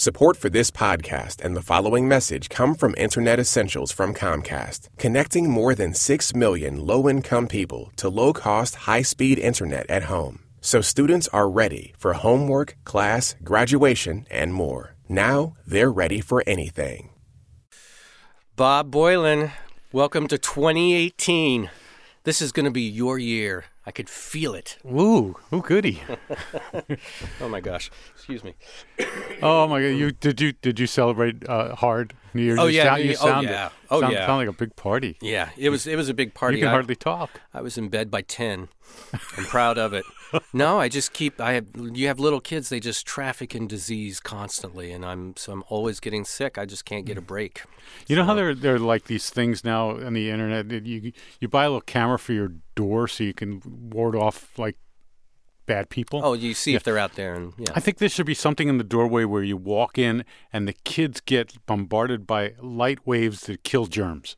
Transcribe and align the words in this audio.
Support 0.00 0.38
for 0.38 0.48
this 0.48 0.70
podcast 0.70 1.44
and 1.44 1.54
the 1.54 1.60
following 1.60 2.08
message 2.08 2.48
come 2.48 2.74
from 2.74 2.94
Internet 2.96 3.38
Essentials 3.38 3.92
from 3.92 4.14
Comcast, 4.14 4.88
connecting 4.96 5.50
more 5.50 5.74
than 5.74 5.92
6 5.92 6.34
million 6.34 6.86
low 6.86 7.06
income 7.06 7.46
people 7.46 7.92
to 7.96 8.08
low 8.08 8.32
cost, 8.32 8.76
high 8.86 9.02
speed 9.02 9.38
internet 9.38 9.84
at 9.90 10.04
home. 10.04 10.38
So 10.62 10.80
students 10.80 11.28
are 11.34 11.50
ready 11.50 11.92
for 11.98 12.14
homework, 12.14 12.78
class, 12.84 13.36
graduation, 13.44 14.26
and 14.30 14.54
more. 14.54 14.96
Now 15.06 15.52
they're 15.66 15.92
ready 15.92 16.22
for 16.22 16.42
anything. 16.46 17.10
Bob 18.56 18.90
Boilen, 18.90 19.52
welcome 19.92 20.28
to 20.28 20.38
2018. 20.38 21.68
This 22.24 22.40
is 22.40 22.52
going 22.52 22.64
to 22.64 22.70
be 22.70 22.88
your 22.88 23.18
year. 23.18 23.66
I 23.90 23.92
could 23.92 24.08
feel 24.08 24.54
it. 24.54 24.78
Ooh, 24.86 25.34
ooh, 25.52 25.62
goody! 25.62 26.00
Oh 27.40 27.48
my 27.48 27.60
gosh. 27.60 27.90
Excuse 28.14 28.44
me. 28.44 28.54
oh 29.42 29.66
my 29.66 29.80
god, 29.80 29.88
you 29.88 30.12
did 30.12 30.40
you 30.40 30.52
did 30.52 30.78
you 30.78 30.86
celebrate 30.86 31.48
uh, 31.48 31.74
hard 31.74 32.14
New 32.32 32.42
Year's? 32.42 32.60
Oh, 32.60 32.66
You 32.66 32.76
yeah, 32.76 32.84
sound, 32.84 33.02
you 33.02 33.10
oh, 33.10 33.26
sound, 33.26 33.48
yeah. 33.48 33.70
Oh, 33.90 34.00
sound, 34.00 34.12
yeah. 34.12 34.26
sound 34.26 34.46
like 34.46 34.54
a 34.54 34.56
big 34.56 34.76
party. 34.76 35.16
Yeah, 35.20 35.48
it 35.56 35.70
was 35.70 35.88
it 35.88 35.96
was 35.96 36.08
a 36.08 36.14
big 36.14 36.34
party. 36.34 36.58
You 36.58 36.62
can 36.62 36.68
I, 36.68 36.72
hardly 36.72 36.94
talk. 36.94 37.40
I 37.52 37.62
was 37.62 37.76
in 37.76 37.88
bed 37.88 38.12
by 38.12 38.22
10. 38.22 38.68
I'm 39.36 39.44
proud 39.46 39.76
of 39.76 39.92
it. 39.92 40.04
No, 40.52 40.78
I 40.78 40.88
just 40.88 41.12
keep 41.12 41.40
I 41.40 41.52
have 41.52 41.66
you 41.76 42.06
have 42.08 42.18
little 42.18 42.40
kids, 42.40 42.68
they 42.68 42.80
just 42.80 43.06
traffic 43.06 43.54
in 43.54 43.66
disease 43.66 44.20
constantly 44.20 44.92
and 44.92 45.04
I'm 45.04 45.36
so 45.36 45.52
I'm 45.52 45.64
always 45.68 46.00
getting 46.00 46.24
sick. 46.24 46.58
I 46.58 46.66
just 46.66 46.84
can't 46.84 47.04
get 47.04 47.18
a 47.18 47.22
mm. 47.22 47.26
break. 47.26 47.62
You 48.06 48.16
know 48.16 48.24
how 48.24 48.34
there 48.34 48.54
there 48.54 48.74
are 48.74 48.78
like 48.78 49.04
these 49.04 49.30
things 49.30 49.64
now 49.64 49.90
on 49.90 50.12
the 50.12 50.30
internet. 50.30 50.68
that 50.68 50.86
You 50.86 51.12
you 51.40 51.48
buy 51.48 51.64
a 51.64 51.68
little 51.68 51.80
camera 51.80 52.18
for 52.18 52.32
your 52.32 52.52
door 52.74 53.08
so 53.08 53.24
you 53.24 53.34
can 53.34 53.62
ward 53.90 54.14
off 54.14 54.58
like 54.58 54.76
bad 55.66 55.88
people. 55.88 56.20
Oh, 56.24 56.32
you 56.32 56.54
see 56.54 56.74
if 56.74 56.82
they're 56.82 56.98
out 56.98 57.14
there 57.14 57.34
and 57.34 57.52
yeah. 57.56 57.72
I 57.74 57.80
think 57.80 57.98
there 57.98 58.08
should 58.08 58.26
be 58.26 58.34
something 58.34 58.68
in 58.68 58.78
the 58.78 58.84
doorway 58.84 59.24
where 59.24 59.42
you 59.42 59.56
walk 59.56 59.98
in 59.98 60.24
and 60.52 60.66
the 60.66 60.72
kids 60.72 61.20
get 61.20 61.64
bombarded 61.66 62.26
by 62.26 62.54
light 62.60 63.06
waves 63.06 63.42
that 63.42 63.62
kill 63.62 63.86
germs. 63.86 64.36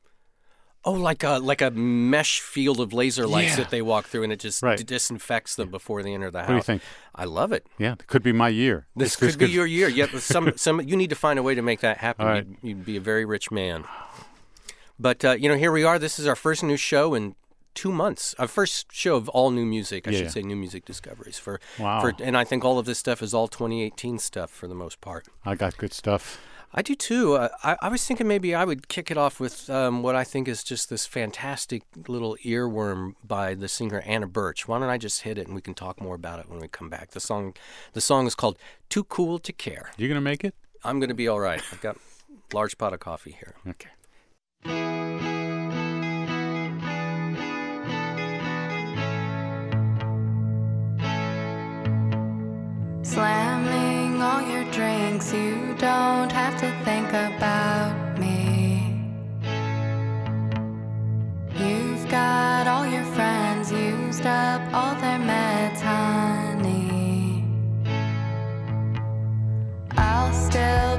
Oh, 0.85 0.93
like 0.93 1.23
a 1.23 1.39
like 1.39 1.63
a 1.63 1.71
mesh 1.71 2.41
field 2.41 2.81
of 2.81 2.93
laser 2.93 3.25
lights 3.27 3.51
Yeah. 3.51 3.57
that 3.59 3.71
they 3.71 3.83
walk 3.83 4.07
through, 4.07 4.25
and 4.25 4.33
it 4.33 4.41
just 4.41 4.63
Right. 4.63 4.85
disinfects 4.85 5.55
them 5.55 5.71
before 5.71 6.03
they 6.03 6.13
enter 6.13 6.31
the 6.31 6.41
house. 6.41 6.49
What 6.49 6.53
do 6.55 6.57
you 6.57 6.63
think? 6.63 6.83
I 7.15 7.25
love 7.25 7.53
it. 7.53 7.67
Yeah, 7.79 7.93
it 7.93 8.07
could 8.09 8.23
be 8.25 8.33
my 8.33 8.49
year. 8.49 8.87
This 8.97 9.15
This- 9.15 9.37
could 9.37 9.47
be 9.47 9.53
your 9.53 9.67
year. 9.67 9.89
Yeah, 9.89 10.07
some 10.19 10.53
some 10.57 10.81
you 10.81 10.97
need 10.97 11.11
to 11.11 11.17
find 11.17 11.39
a 11.39 11.43
way 11.43 11.55
to 11.55 11.63
make 11.63 11.81
that 11.81 11.99
happen. 11.99 12.27
Right. 12.27 12.47
You'd, 12.47 12.57
you'd 12.79 12.85
be 12.85 12.97
a 12.97 13.01
very 13.01 13.25
rich 13.25 13.51
man. 13.53 13.85
But 14.99 15.25
uh, 15.25 15.33
you 15.33 15.49
know, 15.49 15.57
here 15.57 15.73
we 15.73 15.85
are. 15.85 15.99
This 15.99 16.19
is 16.19 16.27
our 16.27 16.37
first 16.37 16.63
new 16.63 16.77
show 16.77 17.15
in 17.15 17.35
two 17.75 17.93
months. 17.93 18.35
Our 18.39 18.49
first 18.49 18.93
show 18.93 19.17
of 19.17 19.29
all 19.31 19.51
new 19.51 19.65
music. 19.65 20.07
I 20.07 20.11
Yeah. 20.11 20.19
should 20.19 20.33
say 20.33 20.43
new 20.43 20.57
music 20.57 20.85
discoveries 20.85 21.39
for 21.39 21.61
Wow. 21.79 22.01
for. 22.01 22.13
And 22.21 22.37
I 22.37 22.45
think 22.45 22.65
all 22.65 22.79
of 22.79 22.87
this 22.87 22.99
stuff 22.99 23.23
is 23.23 23.33
all 23.33 23.49
2018 23.49 24.19
stuff 24.19 24.51
for 24.51 24.67
the 24.69 24.75
most 24.75 25.01
part. 25.01 25.27
I 25.45 25.55
got 25.55 25.77
good 25.77 25.93
stuff. 25.93 26.39
I 26.75 26.81
do 26.83 26.95
too. 26.95 27.35
Uh, 27.35 27.49
I, 27.63 27.77
I 27.83 27.89
was 27.89 28.05
thinking 28.07 28.27
maybe 28.27 28.55
I 28.55 28.65
would 28.65 28.89
kick 28.89 29.11
it 29.11 29.19
off 29.19 29.39
with 29.39 29.69
um, 29.69 30.03
what 30.03 30.15
I 30.15 30.25
think 30.25 30.49
is 30.49 30.65
just 30.65 30.89
this 30.89 31.07
fantastic 31.07 31.83
little 32.09 32.37
earworm 32.45 33.15
by 33.23 33.55
the 33.55 33.69
singer 33.69 34.01
Anna 34.07 34.27
Burch. 34.27 34.67
Why 34.67 34.79
don't 34.79 34.89
I 34.89 34.97
just 34.97 35.23
hit 35.23 35.37
it 35.37 35.47
and 35.47 35.55
we 35.55 35.61
can 35.61 35.75
talk 35.75 36.01
more 36.01 36.15
about 36.15 36.41
it 36.41 36.49
when 36.49 36.61
we 36.61 36.69
come 36.69 36.89
back? 36.89 37.11
The 37.11 37.21
song, 37.21 37.55
the 37.93 38.01
song 38.01 38.27
is 38.27 38.35
called 38.35 38.59
"Too 38.89 39.05
Cool 39.05 39.39
to 39.41 39.53
Care." 39.53 39.91
You 39.99 40.09
gonna 40.09 40.23
make 40.23 40.45
it? 40.45 40.55
I'm 40.85 40.99
going 40.99 41.11
to 41.11 41.15
be 41.15 41.29
all 41.29 41.41
right. 41.41 41.63
I've 41.73 41.81
got 41.81 41.97
a 41.97 42.55
large 42.55 42.77
pot 42.77 42.93
of 42.93 43.01
coffee 43.01 43.37
here. 43.39 43.55
Okay. 43.69 43.91
Slamming 53.05 53.13
all 53.13 53.43
your 53.45 53.52
you 55.31 55.75
don't 55.79 56.33
have 56.33 56.59
to 56.59 56.69
think 56.85 57.09
about 57.09 58.19
me. 58.19 59.01
You've 61.57 62.09
got 62.11 62.67
all 62.67 62.87
your 62.87 63.05
friends 63.15 63.71
used 63.71 64.27
up 64.27 64.61
all 64.75 64.95
their 64.97 65.21
meds, 65.21 65.81
honey. 65.81 67.45
I'll 69.97 70.33
still 70.33 70.92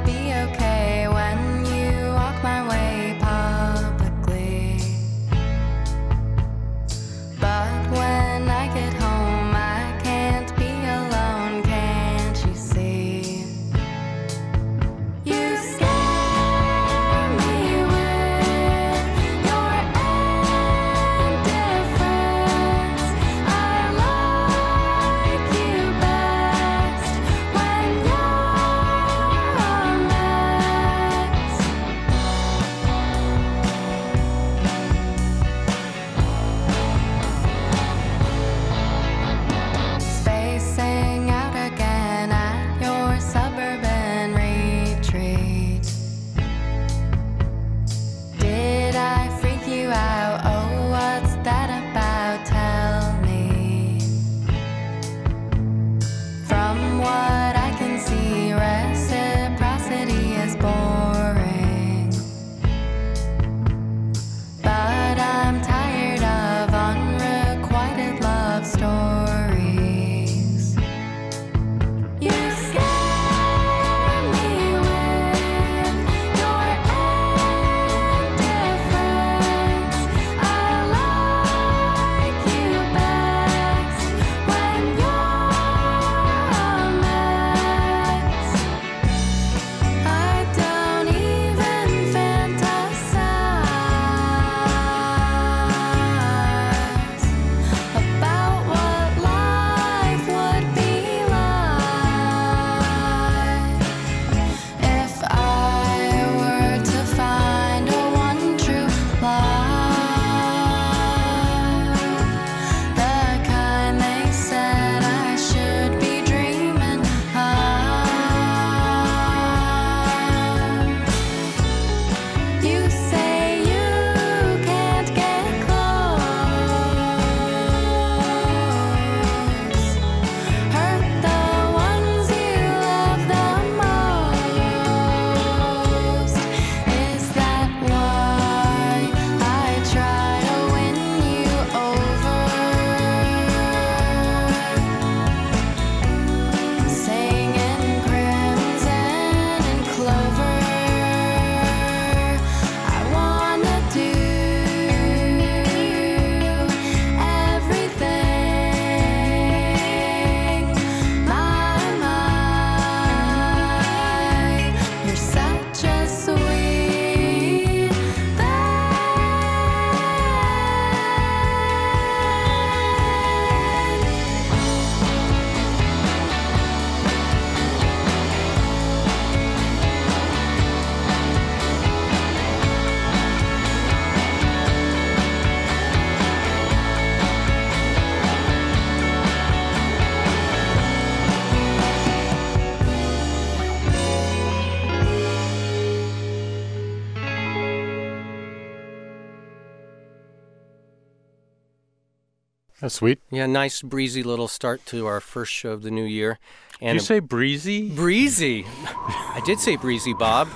That's 202.84 202.96
sweet. 202.96 203.20
Yeah, 203.32 203.46
nice 203.46 203.82
breezy 203.82 204.24
little 204.24 204.50
start 204.50 204.85
to 204.88 205.06
our 205.08 205.22
first 205.22 205.53
show 205.53 205.72
of 205.72 205.84
the 205.84 205.90
new 205.90 206.03
year. 206.03 206.38
Did 206.82 206.85
And 206.90 206.96
you 206.96 207.00
say 207.00 207.20
breezy? 207.20 207.90
breezy. 207.96 208.66
I 208.68 209.41
did 209.46 209.62
say 209.62 209.78
breezy, 209.78 210.14
Bob. 210.14 210.50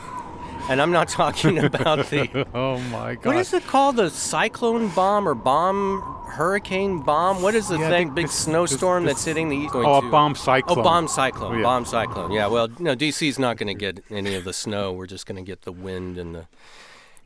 And 0.70 0.82
I'm 0.82 0.92
not 0.92 1.08
talking 1.22 1.58
about 1.58 2.08
the 2.10 2.46
oh 2.54 2.80
my 2.92 3.16
god. 3.16 3.26
what 3.28 3.38
is 3.38 3.54
it 3.54 3.66
called? 3.66 3.96
The 3.96 4.10
cyclone 4.10 4.90
bomb 4.90 5.26
or 5.26 5.36
bomb 5.36 6.02
hurricane 6.28 7.00
bomb? 7.00 7.42
What 7.42 7.56
is 7.56 7.70
the 7.70 7.78
Yeah, 7.80 7.88
thing? 7.88 8.14
Big 8.14 8.28
snowstorm 8.28 9.06
that's 9.06 9.24
hitting 9.24 9.48
the 9.48 9.56
east. 9.56 9.72
going 9.72 9.88
Oh, 9.88 10.00
a 10.00 10.02
to- 10.02 10.12
bomb 10.12 10.36
cyclone. 10.36 10.80
Oh, 10.80 10.84
bomb 10.84 11.08
cyclone. 11.08 11.56
Yeah. 11.60 11.64
Bomb 11.64 11.86
cyclone. 11.86 12.32
Yeah. 12.34 12.48
Well, 12.48 12.68
no, 12.78 12.94
DC's 12.94 13.40
not 13.40 13.56
going 13.56 13.68
to 13.68 13.74
get 13.74 14.04
any 14.12 14.36
of 14.36 14.44
the 14.44 14.52
snow. 14.52 14.92
We're 14.92 15.08
just 15.08 15.26
going 15.26 15.38
to 15.38 15.50
get 15.50 15.62
the 15.62 15.72
wind 15.72 16.18
and 16.18 16.36
the 16.36 16.48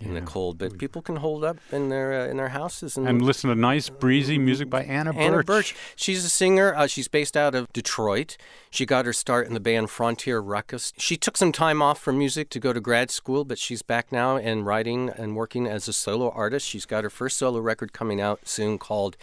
and 0.02 0.16
the 0.16 0.22
cold. 0.22 0.58
But 0.58 0.78
people 0.78 1.02
can 1.02 1.18
hold 1.18 1.44
up 1.44 1.58
in 1.72 1.90
their 1.90 2.22
uh, 2.22 2.28
in 2.28 2.38
their 2.38 2.50
houses 2.50 2.98
and. 2.98 3.08
And 3.08 3.22
listen 3.22 3.50
to 3.50 3.56
nice 3.56 3.90
breezy 3.90 4.38
music 4.38 4.70
by 4.70 4.84
Anna, 4.84 5.14
Burch. 5.14 5.22
Anna 5.22 5.38
Burch. 5.38 5.46
Burch. 5.46 5.76
She's 5.96 6.26
a 6.26 6.30
singer. 6.30 6.74
Uh, 6.76 6.88
she's 6.88 7.08
based 7.08 7.36
out 7.38 7.56
of 7.56 7.72
Detroit. 7.74 8.38
She 8.70 8.86
got 8.86 9.06
her 9.06 9.14
start 9.14 9.48
in 9.48 9.54
the 9.54 9.60
band 9.60 9.90
Frontier 9.90 10.40
Ruckus. 10.40 10.94
She 10.98 11.18
took 11.18 11.38
some 11.38 11.52
time 11.52 11.82
off 11.82 12.00
from 12.00 12.18
music 12.18 12.50
to 12.52 12.60
go 12.60 12.74
to 12.74 12.80
grad 12.80 13.12
school, 13.12 13.44
but 13.44 13.58
she's 13.58 13.82
back 13.82 14.12
now 14.12 14.38
and 14.38 14.66
writing 14.66 15.10
and 15.10 15.36
working 15.36 15.68
as 15.68 15.88
a 15.88 15.94
solo 15.94 16.30
artist. 16.32 16.68
She's 16.68 16.86
got 16.86 17.04
her 17.04 17.10
first 17.10 17.38
solo 17.38 17.60
record 17.60 17.94
coming 17.94 18.22
out 18.22 18.48
soon 18.48 18.78
called 18.78 19.18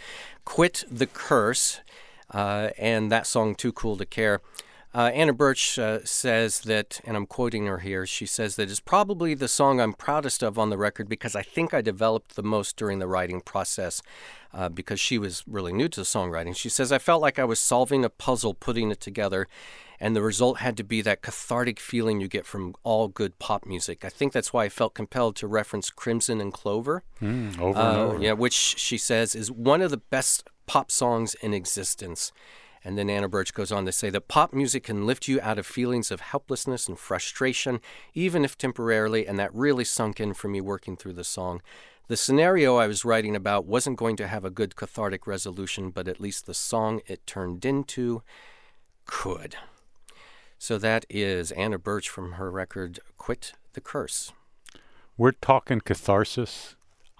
Quit 0.45 0.83
the 0.89 1.07
Curse, 1.07 1.81
uh, 2.31 2.69
and 2.77 3.11
that 3.11 3.27
song, 3.27 3.55
Too 3.55 3.71
Cool 3.71 3.97
to 3.97 4.05
Care. 4.05 4.41
Uh, 4.91 5.11
Anna 5.13 5.33
Burch 5.33 5.77
uh, 5.77 5.99
says 6.03 6.61
that, 6.61 6.99
and 7.05 7.15
I'm 7.15 7.27
quoting 7.27 7.67
her 7.67 7.77
here, 7.77 8.07
she 8.07 8.25
says 8.25 8.55
that 8.55 8.71
it's 8.71 8.79
probably 8.79 9.35
the 9.35 9.47
song 9.47 9.79
I'm 9.79 9.93
proudest 9.93 10.41
of 10.41 10.57
on 10.57 10.71
the 10.71 10.79
record 10.79 11.07
because 11.07 11.35
I 11.35 11.43
think 11.43 11.75
I 11.75 11.81
developed 11.81 12.35
the 12.35 12.41
most 12.41 12.75
during 12.75 12.97
the 12.97 13.07
writing 13.07 13.39
process 13.41 14.01
uh, 14.51 14.67
because 14.67 14.99
she 14.99 15.19
was 15.19 15.43
really 15.45 15.73
new 15.73 15.89
to 15.89 16.01
songwriting. 16.01 16.55
She 16.55 16.69
says, 16.69 16.91
I 16.91 16.97
felt 16.97 17.21
like 17.21 17.37
I 17.37 17.43
was 17.43 17.59
solving 17.59 18.03
a 18.03 18.09
puzzle, 18.09 18.55
putting 18.55 18.89
it 18.89 18.99
together, 18.99 19.47
and 19.99 20.15
the 20.15 20.23
result 20.23 20.57
had 20.57 20.75
to 20.77 20.83
be 20.83 21.01
that 21.03 21.21
cathartic 21.21 21.79
feeling 21.79 22.19
you 22.19 22.27
get 22.27 22.47
from 22.47 22.73
all 22.83 23.09
good 23.09 23.37
pop 23.37 23.67
music. 23.67 24.03
I 24.03 24.09
think 24.09 24.33
that's 24.33 24.51
why 24.53 24.63
I 24.65 24.69
felt 24.69 24.95
compelled 24.95 25.35
to 25.35 25.47
reference 25.47 25.91
Crimson 25.91 26.41
and 26.41 26.51
Clover. 26.51 27.03
Mm, 27.21 27.59
over 27.59 27.79
and 27.79 27.87
Uh, 27.97 28.01
over. 28.07 28.21
yeah, 28.23 28.31
which 28.31 28.53
she 28.53 28.97
says 28.97 29.35
is 29.35 29.51
one 29.51 29.83
of 29.83 29.91
the 29.91 29.97
best 29.97 30.49
pop 30.65 30.89
songs 30.89 31.35
in 31.43 31.53
existence. 31.53 32.31
And 32.83 32.97
then 32.97 33.09
Anna 33.09 33.27
Burch 33.27 33.53
goes 33.53 33.71
on 33.71 33.85
to 33.85 33.91
say 33.91 34.09
that 34.09 34.27
pop 34.27 34.53
music 34.53 34.83
can 34.83 35.05
lift 35.05 35.27
you 35.27 35.39
out 35.41 35.59
of 35.59 35.65
feelings 35.65 36.11
of 36.11 36.21
helplessness 36.21 36.87
and 36.87 36.97
frustration, 36.97 37.81
even 38.13 38.45
if 38.45 38.57
temporarily, 38.57 39.27
and 39.27 39.37
that 39.37 39.53
really 39.53 39.83
sunk 39.83 40.19
in 40.19 40.33
for 40.33 40.47
me 40.47 40.61
working 40.61 40.95
through 40.95 41.13
the 41.13 41.23
song. 41.23 41.61
The 42.07 42.17
scenario 42.17 42.77
I 42.77 42.87
was 42.87 43.05
writing 43.05 43.35
about 43.35 43.65
wasn't 43.65 43.97
going 43.97 44.15
to 44.15 44.27
have 44.27 44.43
a 44.43 44.49
good 44.49 44.75
cathartic 44.75 45.27
resolution, 45.27 45.91
but 45.91 46.07
at 46.07 46.19
least 46.19 46.45
the 46.45 46.53
song 46.53 47.01
it 47.05 47.27
turned 47.27 47.65
into 47.65 48.23
could. 49.05 49.55
So 50.57 50.77
that 50.77 51.05
is 51.09 51.51
Anna 51.51 51.77
Burch 51.77 52.09
from 52.09 52.33
her 52.33 52.49
record 52.49 52.99
Quit 53.17 53.53
the 53.73 53.81
Curse. 53.81 54.31
We're 55.17 55.33
talking 55.33 55.81
catharsis. 55.81 56.75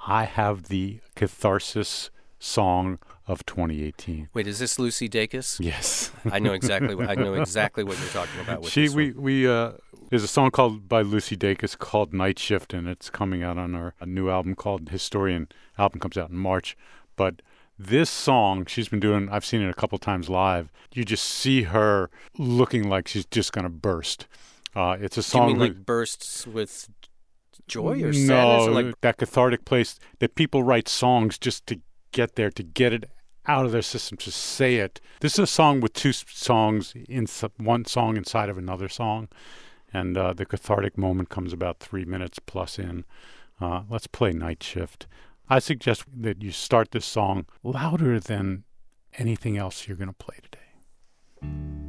I 0.07 0.23
have 0.23 0.69
the 0.69 1.01
catharsis 1.15 2.09
song 2.39 2.97
of 3.27 3.45
2018. 3.45 4.29
Wait, 4.33 4.47
is 4.47 4.57
this 4.59 4.79
Lucy 4.79 5.07
Dacus? 5.07 5.59
Yes. 5.59 6.11
I 6.31 6.39
know 6.39 6.53
exactly. 6.53 6.95
What, 6.95 7.09
I 7.09 7.15
know 7.15 7.33
exactly 7.41 7.83
what 7.83 7.99
you're 7.99 8.07
talking 8.09 8.39
about. 8.41 8.61
With 8.61 8.71
she 8.71 8.89
we 8.89 9.11
one. 9.11 9.21
we 9.23 9.47
uh 9.47 9.73
there's 10.09 10.23
a 10.23 10.27
song 10.27 10.49
called 10.49 10.89
by 10.89 11.01
Lucy 11.01 11.37
Dacus 11.37 11.77
called 11.77 12.13
Night 12.13 12.39
Shift 12.39 12.73
and 12.73 12.87
it's 12.87 13.09
coming 13.11 13.43
out 13.43 13.57
on 13.59 13.75
our 13.75 13.93
new 14.05 14.29
album 14.29 14.55
called 14.55 14.89
Historian. 14.89 15.47
Album 15.77 15.99
comes 15.99 16.17
out 16.17 16.31
in 16.31 16.37
March, 16.37 16.75
but 17.15 17.41
this 17.77 18.09
song 18.09 18.65
she's 18.65 18.89
been 18.89 18.99
doing 18.99 19.29
I've 19.29 19.45
seen 19.45 19.61
it 19.61 19.69
a 19.69 19.73
couple 19.75 19.97
times 19.99 20.27
live. 20.29 20.71
You 20.93 21.05
just 21.05 21.25
see 21.25 21.63
her 21.63 22.09
looking 22.37 22.89
like 22.89 23.07
she's 23.07 23.25
just 23.25 23.53
going 23.53 23.63
to 23.63 23.69
burst. 23.69 24.27
Uh 24.75 24.97
it's 24.99 25.17
a 25.17 25.23
song 25.23 25.47
mean 25.49 25.57
that- 25.59 25.63
like 25.65 25.85
bursts 25.85 26.47
with 26.47 26.89
joy 27.67 28.01
or 28.01 28.11
sadness? 28.13 28.27
no, 28.27 28.61
Or 28.67 28.71
like 28.71 28.99
that 29.01 29.17
cathartic 29.17 29.65
place 29.65 29.99
that 30.17 30.33
people 30.33 30.63
write 30.63 30.87
songs 30.87 31.37
just 31.37 31.67
to 31.67 31.79
get 32.11 32.35
there, 32.35 32.49
to 32.51 32.63
get 32.63 32.93
it 32.93 33.09
out 33.45 33.65
of 33.65 33.71
their 33.71 33.81
system, 33.81 34.17
to 34.17 34.31
say 34.31 34.75
it. 34.75 35.01
This 35.21 35.33
is 35.33 35.39
a 35.39 35.47
song 35.47 35.81
with 35.81 35.93
two 35.93 36.13
songs 36.13 36.93
in 37.07 37.27
one 37.57 37.85
song 37.85 38.17
inside 38.17 38.49
of 38.49 38.57
another 38.57 38.89
song, 38.89 39.27
and 39.93 40.17
uh, 40.17 40.33
the 40.33 40.45
cathartic 40.45 40.97
moment 40.97 41.29
comes 41.29 41.53
about 41.53 41.79
three 41.79 42.05
minutes 42.05 42.39
plus 42.39 42.77
in. 42.77 43.05
Uh, 43.59 43.83
let's 43.89 44.07
play 44.07 44.31
Night 44.31 44.63
Shift. 44.63 45.07
I 45.49 45.59
suggest 45.59 46.03
that 46.15 46.43
you 46.43 46.51
start 46.51 46.91
this 46.91 47.05
song 47.05 47.45
louder 47.63 48.19
than 48.19 48.65
anything 49.17 49.57
else 49.57 49.87
you're 49.87 49.97
going 49.97 50.09
to 50.09 50.13
play 50.13 50.37
today. 50.43 51.88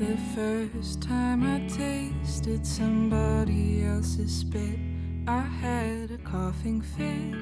The 0.00 0.16
first 0.34 1.02
time 1.02 1.42
I 1.44 1.58
tasted 1.68 2.66
somebody 2.66 3.84
else's 3.84 4.34
spit, 4.34 4.78
I 5.28 5.42
had 5.42 6.10
a 6.10 6.16
coughing 6.16 6.80
fit. 6.80 7.34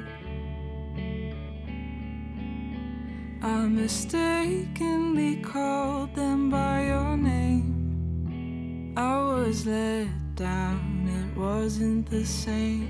I 3.43 3.59
mistakenly 3.69 5.37
called 5.37 6.17
them 6.17 6.51
by 6.51 6.87
your 6.87 7.17
name. 7.17 8.93
I 8.97 9.19
was 9.19 9.65
let 9.65 10.09
down, 10.35 11.07
it 11.07 11.39
wasn't 11.39 12.11
the 12.11 12.27
same. 12.27 12.89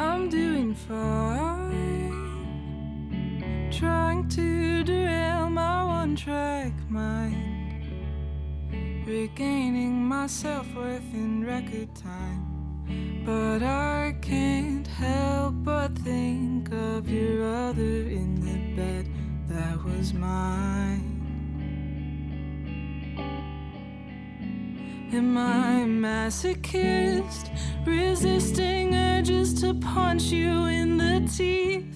I'm 0.00 0.30
doing 0.30 0.74
fine 0.74 1.60
trying 3.70 4.28
to 4.28 4.60
my 4.84 5.09
track 6.16 6.72
mind. 6.88 7.84
Regaining 9.06 10.04
my 10.04 10.26
self 10.26 10.66
worth 10.74 11.14
in 11.14 11.44
record 11.44 11.94
time. 11.94 13.22
But 13.24 13.62
I 13.62 14.14
can't 14.20 14.86
help 14.86 15.54
but 15.62 15.96
think 15.98 16.72
of 16.72 17.08
your 17.08 17.44
other 17.44 17.82
in 18.18 18.40
the 18.40 18.76
bed 18.76 19.08
that 19.48 19.84
was 19.84 20.12
mine. 20.12 21.16
Am 25.12 25.36
I 25.36 25.84
masochist, 25.86 27.50
resisting 27.86 28.94
urges 28.94 29.60
to 29.60 29.74
punch 29.74 30.24
you 30.24 30.66
in 30.66 30.98
the 30.98 31.28
teeth? 31.36 31.90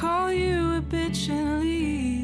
call 0.00 0.32
you 0.32 0.76
a 0.76 0.80
bitch 0.80 1.28
and 1.28 1.60
leave. 1.60 2.19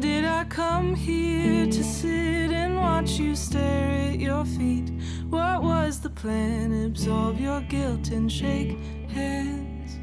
Did 0.00 0.24
I 0.24 0.44
come 0.44 0.96
here 0.96 1.66
to 1.66 1.84
sit 1.84 2.50
and 2.50 2.76
watch 2.76 3.12
you 3.12 3.36
stare 3.36 4.10
at 4.10 4.18
your 4.18 4.44
feet? 4.44 4.90
What 5.30 5.62
was 5.62 6.00
the 6.00 6.10
plan? 6.10 6.72
Absolve 6.86 7.40
your 7.40 7.60
guilt 7.60 8.08
and 8.10 8.30
shake 8.30 8.76
hands. 9.08 9.98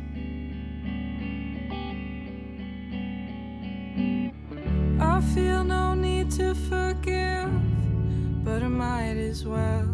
I 4.99 5.19
feel 5.35 5.63
no 5.65 5.93
need 5.93 6.31
to 6.31 6.55
forgive, 6.55 7.51
but 8.45 8.63
I 8.63 8.69
might 8.69 9.17
as 9.17 9.45
well. 9.45 9.87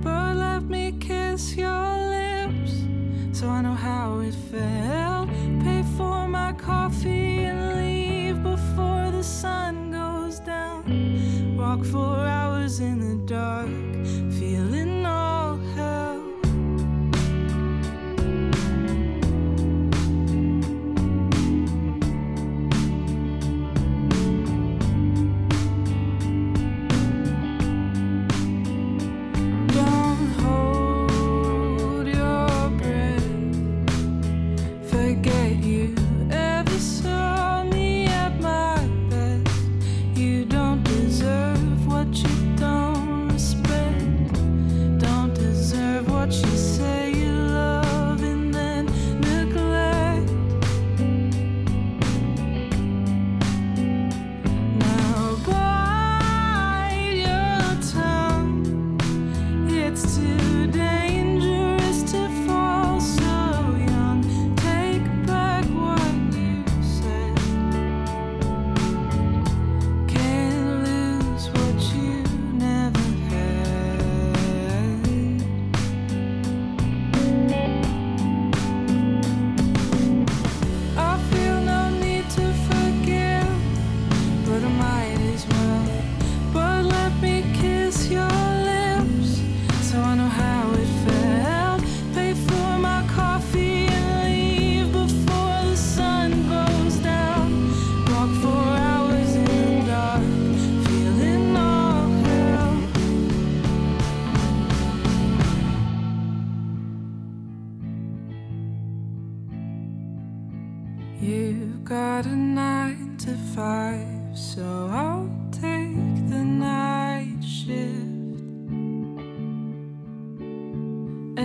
But 0.00 0.36
let 0.36 0.62
me 0.62 0.92
kiss 0.92 1.56
your 1.56 1.98
lips 2.14 2.84
so 3.32 3.48
I 3.48 3.62
know 3.62 3.74
how 3.74 4.20
it 4.20 4.34
felt. 4.50 5.28
Pay 5.64 5.82
for 5.96 6.28
my 6.28 6.52
coffee 6.52 7.44
and 7.44 7.76
leave 7.76 7.83
sun 9.44 9.90
goes 9.90 10.40
down. 10.40 10.82
Walk 11.58 11.84
four 11.84 12.18
hours 12.36 12.80
in 12.80 12.96
the 13.06 13.16
dark, 13.26 13.68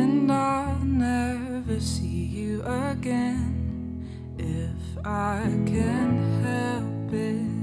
And 0.01 0.31
I'll 0.31 0.79
never 0.79 1.77
see 1.81 2.23
you 2.39 2.63
again 2.63 4.07
if 4.37 5.05
I 5.05 5.41
can 5.65 6.11
help 6.47 7.13
it. 7.13 7.59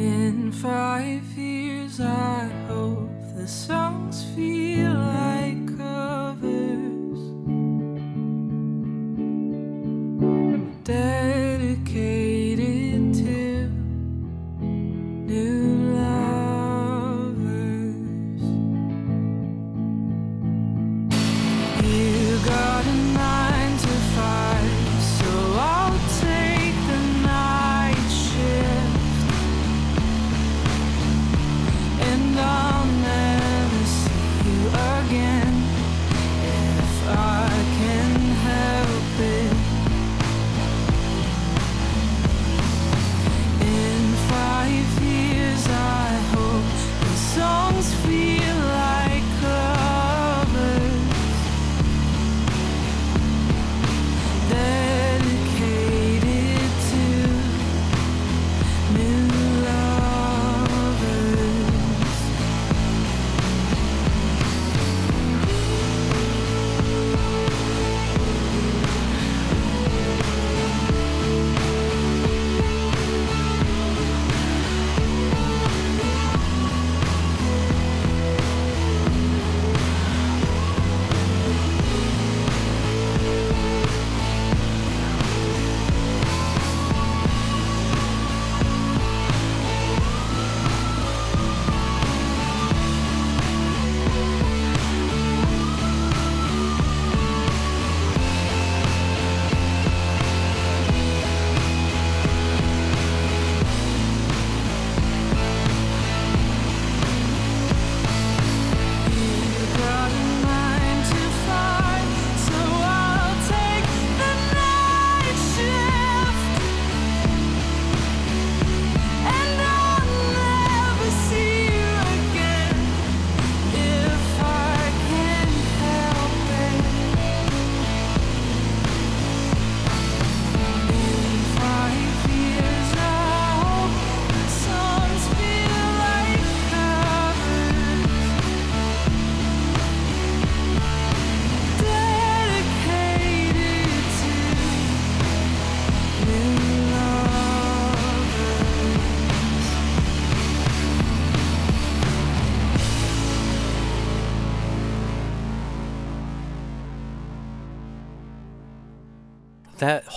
In 0.00 0.52
five 0.52 1.24
years, 1.36 2.00
I 2.00 2.48
hope 2.68 3.10
the 3.36 3.46
songs 3.46 4.24
feel 4.34 4.89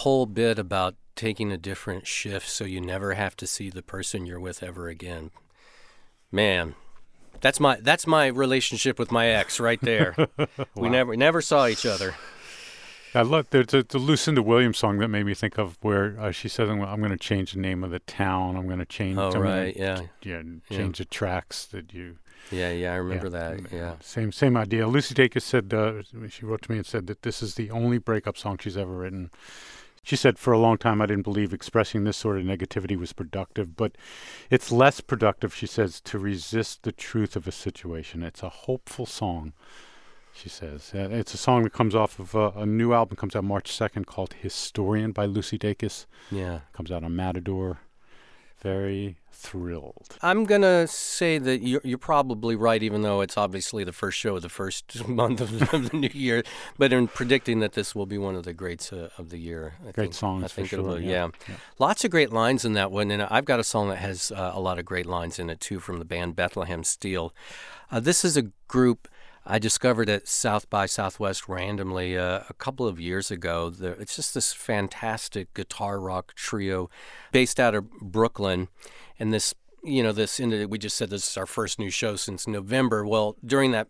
whole 0.04 0.26
bit 0.26 0.60
about 0.60 0.96
taking 1.16 1.52
a 1.52 1.58
different 1.58 2.08
shift 2.08 2.50
so 2.50 2.66
you 2.66 2.82
never 2.82 3.14
have 3.14 3.36
to 3.38 3.48
see 3.48 3.70
the 3.70 3.82
person 3.84 4.26
you're 4.26 4.40
with 4.40 4.62
ever 4.64 4.88
again. 4.88 5.32
Man, 6.32 6.76
that's 7.42 7.60
my 7.60 7.78
that's 7.82 8.08
my 8.08 8.28
relationship 8.28 8.98
with 9.00 9.12
my 9.12 9.28
ex 9.28 9.60
right 9.60 9.80
there. 9.82 10.16
We 10.76 10.90
never 10.90 11.16
never 11.16 11.42
saw 11.42 11.68
each 11.68 11.86
other. 11.86 12.16
I 13.16 13.22
love 13.22 13.48
there's 13.52 13.74
a, 13.74 13.84
the 13.84 14.00
Lucinda 14.00 14.42
Williams 14.42 14.80
song 14.80 14.98
that 14.98 15.08
made 15.08 15.26
me 15.26 15.36
think 15.36 15.60
of 15.60 15.78
where 15.82 16.20
uh, 16.20 16.32
she 16.32 16.50
says, 16.50 16.68
"I'm, 16.68 16.80
going 16.80 17.12
to 17.12 17.18
change 17.18 17.52
the 17.54 17.60
name 17.60 17.84
of 17.84 17.92
the 17.92 18.00
town. 18.00 18.56
I'm 18.56 18.66
going 18.66 18.80
to 18.80 18.86
change. 18.86 19.20
Oh 19.20 19.32
I'm 19.32 19.42
right, 19.42 19.76
yeah. 19.76 20.02
yeah, 20.24 20.42
Yeah. 20.70 20.78
change 20.78 20.98
the 20.98 21.06
tracks 21.06 21.66
that 21.68 21.94
you." 21.94 22.18
Yeah, 22.52 22.72
yeah, 22.72 22.94
I 22.94 22.96
remember 22.96 23.28
yeah, 23.28 23.40
that. 23.40 23.58
mm, 23.58 23.72
Yeah. 23.72 23.94
Same 24.02 24.32
same 24.32 24.58
idea. 24.58 24.88
Lucy 24.88 25.14
Dacus 25.14 25.44
said 25.44 25.74
uh, 25.74 26.02
she 26.28 26.46
wrote 26.46 26.64
to 26.64 26.72
me 26.72 26.78
and 26.78 26.86
said 26.86 27.06
that 27.08 27.22
this 27.22 27.44
is 27.44 27.54
the 27.56 27.70
only 27.70 28.00
breakup 28.00 28.36
song 28.38 28.58
she's 28.60 28.78
ever 28.78 28.92
written. 28.92 29.30
She 30.06 30.18
said, 30.18 30.38
for 30.38 30.52
a 30.52 30.60
long 30.60 30.78
time, 30.78 31.02
I 31.02 31.06
didn't 31.06 31.24
believe 31.24 31.54
expressing 31.54 32.04
this 32.04 32.18
sort 32.18 32.38
of 32.38 32.44
negativity 32.44 32.98
was 32.98 33.14
productive, 33.14 33.78
but 33.78 33.94
it's 34.50 34.70
less 34.70 35.00
productive, 35.00 35.56
she 35.56 35.66
says, 35.66 36.02
to 36.02 36.20
resist 36.20 36.84
the 36.84 36.92
truth 36.92 37.38
of 37.38 37.48
a 37.48 37.54
situation. 37.54 38.22
It's 38.22 38.44
a 38.44 38.50
hopeful 38.50 39.06
song, 39.06 39.54
she 40.34 40.50
says. 40.50 40.92
Uh, 40.94 41.08
it's 41.10 41.34
a 41.34 41.38
song 41.38 41.64
that 41.64 41.72
comes 41.72 41.96
off 41.96 42.20
of 42.20 42.36
uh, 42.36 42.52
a 42.54 42.66
new 42.66 42.92
album, 42.92 43.16
comes 43.16 43.34
out 43.34 43.46
March 43.46 43.72
2nd, 43.72 44.06
called 44.06 44.34
Historian 44.34 45.14
by 45.14 45.26
Lucy 45.26 45.58
Dacus. 45.58 46.06
Yeah. 46.30 46.60
Comes 46.74 46.92
out 46.92 47.06
on 47.06 47.16
Matador. 47.16 47.80
Very 48.64 49.18
thrilled. 49.34 50.18
I'm 50.22 50.46
gonna 50.46 50.88
say 50.88 51.38
that 51.38 51.62
you're, 51.62 51.82
you're 51.84 51.98
probably 51.98 52.56
right, 52.56 52.82
even 52.82 53.02
though 53.02 53.20
it's 53.20 53.38
obviously 53.38 53.84
the 53.84 53.92
first 53.92 54.18
show 54.18 54.38
of 54.38 54.42
the 54.42 54.48
first 54.48 55.06
month 55.08 55.42
of 55.42 55.60
the, 55.60 55.76
of 55.76 55.90
the 55.90 55.98
new 55.98 56.10
year. 56.14 56.44
But 56.78 56.94
in 56.94 57.10
predicting 57.10 57.60
that 57.60 57.74
this 57.74 57.94
will 57.94 58.06
be 58.06 58.18
one 58.18 58.36
of 58.36 58.46
the 58.46 58.54
greats 58.54 58.94
uh, 58.94 59.10
of 59.18 59.30
the 59.30 59.38
year, 59.38 59.74
I 59.82 59.92
Great 59.92 59.96
think, 59.96 60.14
songs 60.14 60.44
I 60.46 60.48
for 60.48 60.54
think 60.56 60.74
it'll 60.74 60.92
sure, 60.92 61.00
yeah, 61.00 61.28
yeah. 61.50 61.56
lots 61.78 62.06
of 62.06 62.12
great 62.12 62.32
lines 62.32 62.64
in 62.64 62.72
that 62.74 62.90
one, 62.90 63.12
and 63.12 63.24
I've 63.24 63.46
got 63.46 63.60
a 63.60 63.66
song 63.66 63.90
that 63.90 63.98
has 63.98 64.32
uh, 64.32 64.52
a 64.54 64.62
lot 64.62 64.80
of 64.80 64.86
great 64.86 65.08
lines 65.08 65.40
in 65.40 65.50
it 65.50 65.60
too 65.60 65.80
from 65.80 66.00
the 66.00 66.06
band 66.06 66.38
Bethlehem 66.38 66.86
Steel. 66.86 67.34
Uh, 67.92 68.00
this 68.00 68.24
is 68.24 68.38
a 68.38 68.44
group 68.70 69.10
I 69.46 69.60
discovered 69.60 70.10
at 70.10 70.28
South 70.28 70.70
by 70.70 70.86
Southwest 70.86 71.50
randomly 71.50 72.18
uh, 72.18 72.42
a 72.50 72.54
couple 72.54 72.88
of 72.88 73.00
years 73.00 73.30
ago. 73.30 73.70
They're- 73.70 73.98
It's 74.00 74.16
just 74.16 74.34
this 74.34 74.54
fantastic 74.54 75.54
guitar 75.54 76.00
rock 76.00 76.34
trio 76.36 76.90
based 77.32 77.60
out 77.60 77.76
of 77.76 77.90
Brooklyn. 78.00 78.70
And 79.20 79.34
this, 79.34 79.54
you 79.84 80.02
know, 80.02 80.12
this, 80.14 80.40
we 80.40 80.78
just 80.78 80.96
said 80.96 81.10
this 81.10 81.28
is 81.30 81.38
our 81.38 81.46
first 81.46 81.78
new 81.80 81.90
show 81.90 82.16
since 82.16 82.48
November. 82.48 83.06
Well, 83.06 83.36
during 83.46 83.72
that 83.72 83.88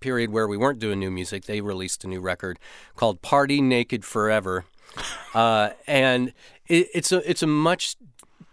period 0.00 0.30
where 0.30 0.46
we 0.48 0.56
weren't 0.56 0.78
doing 0.78 0.98
new 1.00 1.10
music, 1.10 1.44
they 1.44 1.60
released 1.60 2.04
a 2.04 2.08
new 2.08 2.20
record 2.20 2.58
called 2.96 3.22
Party 3.22 3.60
Naked 3.60 4.04
Forever. 4.04 4.64
Uh, 5.34 5.70
and 5.86 6.34
it, 6.66 6.86
it's 6.92 7.10
a 7.10 7.28
it's 7.30 7.42
a 7.42 7.46
much 7.46 7.96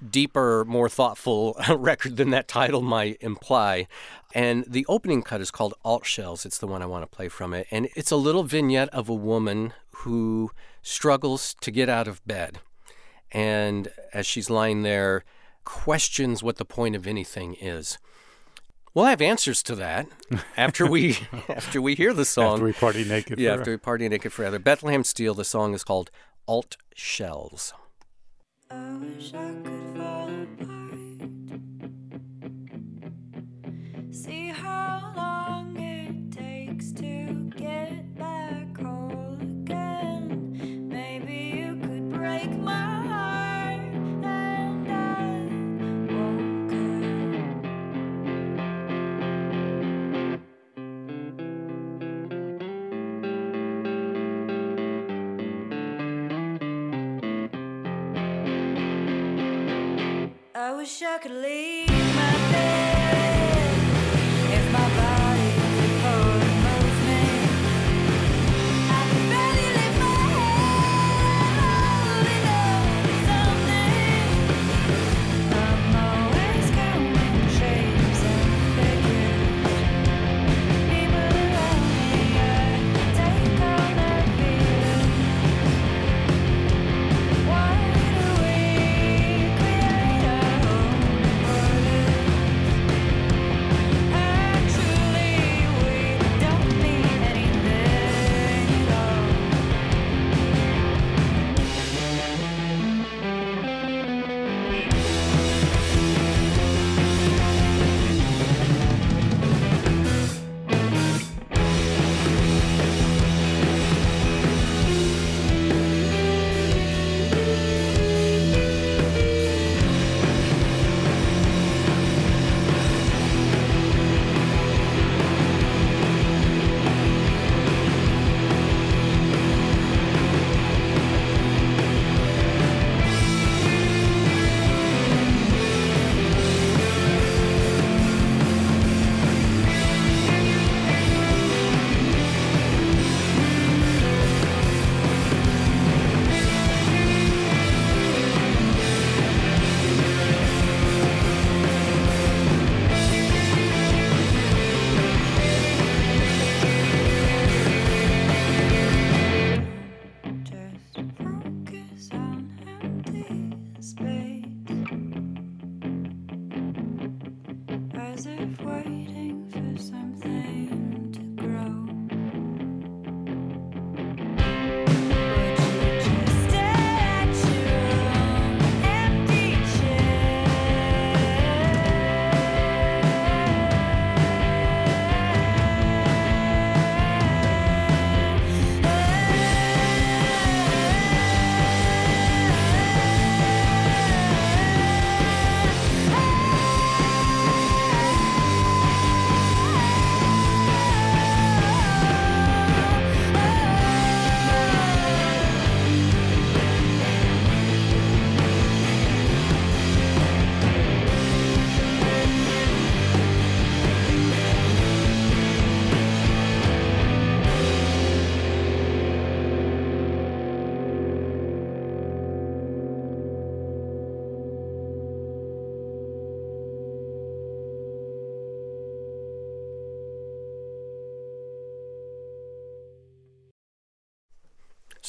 deeper, 0.07 0.65
more 0.65 0.89
thoughtful 0.89 1.55
record 1.69 2.17
than 2.17 2.29
that 2.31 2.47
title 2.47 2.81
might 2.81 3.17
imply. 3.21 3.87
And 4.33 4.63
the 4.67 4.85
opening 4.87 5.23
cut 5.23 5.41
is 5.41 5.51
called 5.51 5.73
Alt 5.83 6.05
Shells. 6.05 6.45
It's 6.45 6.57
the 6.57 6.67
one 6.67 6.81
I 6.81 6.85
want 6.85 7.03
to 7.03 7.15
play 7.15 7.27
from 7.29 7.53
it. 7.53 7.67
And 7.71 7.89
it's 7.95 8.11
a 8.11 8.15
little 8.15 8.43
vignette 8.43 8.89
of 8.89 9.09
a 9.09 9.13
woman 9.13 9.73
who 9.97 10.51
struggles 10.81 11.55
to 11.61 11.71
get 11.71 11.89
out 11.89 12.07
of 12.07 12.25
bed. 12.25 12.59
And 13.31 13.89
as 14.13 14.25
she's 14.25 14.49
lying 14.49 14.83
there, 14.83 15.23
questions 15.65 16.41
what 16.41 16.57
the 16.57 16.65
point 16.65 16.95
of 16.95 17.05
anything 17.05 17.55
is. 17.59 17.97
We'll 18.93 19.05
have 19.05 19.21
answers 19.21 19.61
to 19.63 19.75
that 19.75 20.07
after 20.57 20.89
we 20.89 21.19
after 21.49 21.81
we 21.81 21.95
hear 21.95 22.13
the 22.13 22.25
song. 22.25 22.53
After 22.53 22.65
we 22.65 22.73
party 22.73 23.05
naked. 23.05 23.39
yeah, 23.39 23.49
forever. 23.49 23.61
after 23.61 23.71
we 23.71 23.77
party 23.77 24.09
naked 24.09 24.33
forever. 24.33 24.59
Bethlehem 24.59 25.03
Steel. 25.03 25.33
The 25.35 25.45
song 25.45 25.73
is 25.73 25.83
called 25.83 26.09
Alt 26.47 26.77
Shells. 26.95 27.73
I 28.71 29.88
wish 60.89 61.04
I 61.04 61.19
could 61.19 61.32
leave 61.34 61.78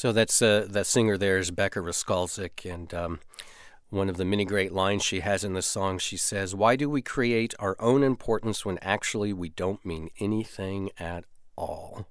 So 0.01 0.11
that's 0.11 0.41
uh, 0.41 0.65
that 0.67 0.87
singer 0.87 1.15
there 1.15 1.37
is 1.37 1.51
Becca 1.51 1.77
Ryskalczyk, 1.77 2.65
and 2.65 2.91
um, 2.91 3.19
one 3.91 4.09
of 4.09 4.17
the 4.17 4.25
many 4.25 4.45
great 4.45 4.71
lines 4.71 5.03
she 5.03 5.19
has 5.19 5.43
in 5.43 5.53
this 5.53 5.67
song, 5.67 5.99
she 5.99 6.17
says, 6.17 6.55
"Why 6.55 6.75
do 6.75 6.89
we 6.89 7.03
create 7.03 7.53
our 7.59 7.75
own 7.79 8.01
importance 8.01 8.65
when 8.65 8.79
actually 8.79 9.31
we 9.31 9.49
don't 9.49 9.85
mean 9.85 10.09
anything 10.19 10.89
at 10.97 11.25
all?" 11.55 12.07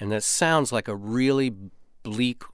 And 0.00 0.10
that 0.10 0.22
sounds 0.22 0.72
like 0.72 0.88
a 0.88 0.96
really 0.96 1.54
bleak 2.02 2.44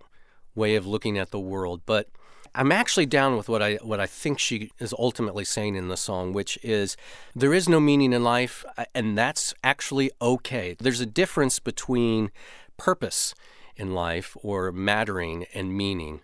way 0.56 0.74
of 0.74 0.88
looking 0.88 1.16
at 1.18 1.30
the 1.30 1.38
world, 1.38 1.82
but 1.86 2.08
I'm 2.52 2.72
actually 2.72 3.06
down 3.06 3.36
with 3.36 3.48
what 3.48 3.62
I 3.62 3.76
what 3.76 4.00
I 4.00 4.06
think 4.06 4.40
she 4.40 4.72
is 4.80 4.92
ultimately 4.98 5.44
saying 5.44 5.76
in 5.76 5.86
the 5.86 5.96
song, 5.96 6.32
which 6.32 6.58
is 6.64 6.96
there 7.32 7.54
is 7.54 7.68
no 7.68 7.78
meaning 7.78 8.12
in 8.12 8.24
life, 8.24 8.64
and 8.92 9.16
that's 9.16 9.54
actually 9.62 10.10
okay. 10.20 10.74
There's 10.80 11.00
a 11.00 11.06
difference 11.06 11.60
between 11.60 12.32
purpose 12.76 13.36
in 13.78 13.94
life 13.94 14.36
or 14.42 14.72
mattering 14.72 15.46
and 15.54 15.76
meaning, 15.76 16.20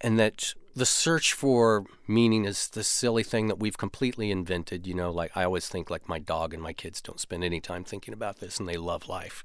and 0.00 0.18
that 0.18 0.54
the 0.78 0.86
search 0.86 1.32
for 1.32 1.84
meaning 2.06 2.44
is 2.44 2.68
the 2.68 2.84
silly 2.84 3.22
thing 3.22 3.48
that 3.48 3.58
we've 3.58 3.76
completely 3.76 4.30
invented. 4.30 4.86
You 4.86 4.94
know, 4.94 5.10
like 5.10 5.36
I 5.36 5.44
always 5.44 5.68
think 5.68 5.90
like 5.90 6.08
my 6.08 6.18
dog 6.18 6.54
and 6.54 6.62
my 6.62 6.72
kids 6.72 7.00
don't 7.00 7.20
spend 7.20 7.44
any 7.44 7.60
time 7.60 7.84
thinking 7.84 8.14
about 8.14 8.38
this, 8.38 8.58
and 8.58 8.68
they 8.68 8.76
love 8.76 9.08
life, 9.08 9.42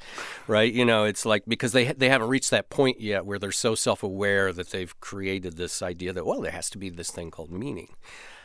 right? 0.48 0.72
You 0.72 0.86
know, 0.86 1.04
it's 1.04 1.26
like 1.26 1.44
because 1.48 1.74
they 1.74 1.86
they 1.92 2.10
haven't 2.10 2.30
reached 2.30 2.52
that 2.52 2.70
point 2.70 3.02
yet 3.02 3.26
where 3.26 3.40
they're 3.40 3.52
so 3.52 3.76
self 3.76 4.04
aware 4.04 4.54
that 4.54 4.70
they've 4.70 4.98
created 5.00 5.58
this 5.58 5.82
idea 5.82 6.14
that 6.14 6.26
well, 6.26 6.42
there 6.42 6.52
has 6.52 6.70
to 6.72 6.78
be 6.78 6.90
this 6.90 7.12
thing 7.12 7.32
called 7.32 7.52
meaning. 7.52 7.90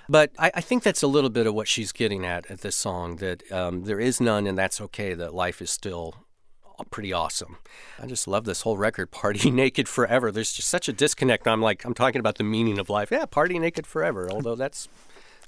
But 0.09 0.33
I, 0.39 0.51
I 0.55 0.61
think 0.63 0.83
that's 0.83 1.03
a 1.03 1.07
little 1.07 1.29
bit 1.29 1.47
of 1.47 1.53
what 1.53 1.69
she's 1.69 1.93
getting 1.93 2.25
at 2.25 2.51
at 2.51 2.63
this 2.63 2.77
song 2.77 3.17
that 3.17 3.51
um, 3.53 3.85
there 3.85 4.01
is 4.01 4.21
none, 4.21 4.47
and 4.47 4.57
that's 4.57 4.81
okay. 4.81 5.13
That 5.13 5.35
life 5.35 5.61
is 5.61 5.71
still 5.71 6.15
pretty 6.85 7.13
awesome. 7.13 7.59
I 8.01 8.07
just 8.07 8.27
love 8.29 8.45
this 8.45 8.63
whole 8.63 8.77
record, 8.77 9.11
Party 9.11 9.51
Naked 9.53 9.89
Forever. 9.89 10.31
There's 10.33 10.53
just 10.53 10.69
such 10.69 10.89
a 10.89 10.93
disconnect. 10.93 11.47
I'm 11.49 11.61
like, 11.63 11.85
I'm 11.85 11.95
talking 11.95 12.21
about 12.21 12.37
the 12.37 12.45
meaning 12.45 12.79
of 12.79 12.89
life. 12.91 13.11
Yeah, 13.11 13.25
Party 13.27 13.59
Naked 13.59 13.87
Forever, 13.87 14.29
although 14.31 14.55
that's. 14.55 14.89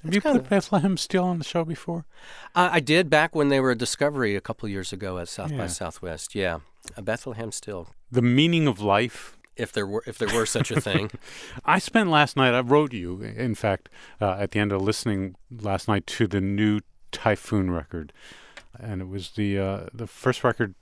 Have 0.03 0.15
you 0.15 0.21
put 0.21 0.49
Bethlehem 0.49 0.97
Steel 0.97 1.23
on 1.25 1.37
the 1.37 1.43
show 1.43 1.63
before? 1.63 2.05
Uh, 2.55 2.69
I 2.71 2.79
did 2.79 3.07
back 3.09 3.35
when 3.35 3.49
they 3.49 3.59
were 3.59 3.69
a 3.71 3.75
Discovery 3.75 4.35
a 4.35 4.41
couple 4.41 4.67
years 4.67 4.91
ago 4.91 5.19
at 5.19 5.27
South 5.29 5.51
Yeah. 5.51 5.57
by 5.59 5.67
Southwest. 5.67 6.33
Yeah, 6.33 6.59
a 6.97 7.03
Bethlehem 7.03 7.51
Steel, 7.51 7.89
The 8.11 8.23
meaning 8.23 8.67
of 8.67 8.79
life. 8.79 9.37
if 9.55 9.71
there 9.71 9.85
were 9.85 10.01
if 10.07 10.17
there 10.17 10.33
were 10.33 10.47
such 10.47 10.71
a 10.71 10.81
thing. 10.81 11.11
I 11.65 11.77
spent 11.77 12.09
last 12.09 12.35
night, 12.35 12.55
I 12.55 12.61
wrote 12.61 12.93
you, 12.93 13.21
in 13.21 13.53
fact, 13.53 13.89
uh, 14.19 14.37
at 14.39 14.51
the 14.51 14.59
end 14.59 14.71
of 14.71 14.81
listening 14.81 15.35
last 15.51 15.87
night 15.87 16.07
to 16.07 16.25
the 16.25 16.41
new 16.41 16.79
Typhoon 17.11 17.69
record, 17.69 18.11
and 18.79 19.01
it 19.01 19.07
was 19.07 19.31
the 19.31 19.59
uh, 19.59 19.85
the 19.93 20.07
first 20.07 20.43
record 20.43 20.73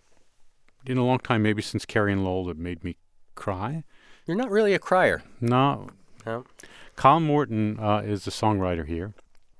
in 0.85 0.97
a 0.97 1.05
long 1.05 1.19
time, 1.19 1.43
maybe 1.43 1.61
since 1.61 1.85
Carrie 1.85 2.13
and 2.13 2.23
Lowell, 2.23 2.45
that 2.45 2.57
made 2.57 2.83
me 2.83 2.97
cry. 3.35 3.83
You're 4.25 4.37
not 4.37 4.51
really 4.51 4.73
a 4.73 4.79
crier. 4.79 5.23
No, 5.41 5.89
No. 6.25 6.45
Kyle 6.95 7.19
Morton 7.21 7.79
uh, 7.79 7.99
is 8.05 8.25
the 8.25 8.31
songwriter 8.31 8.85
here. 8.85 9.13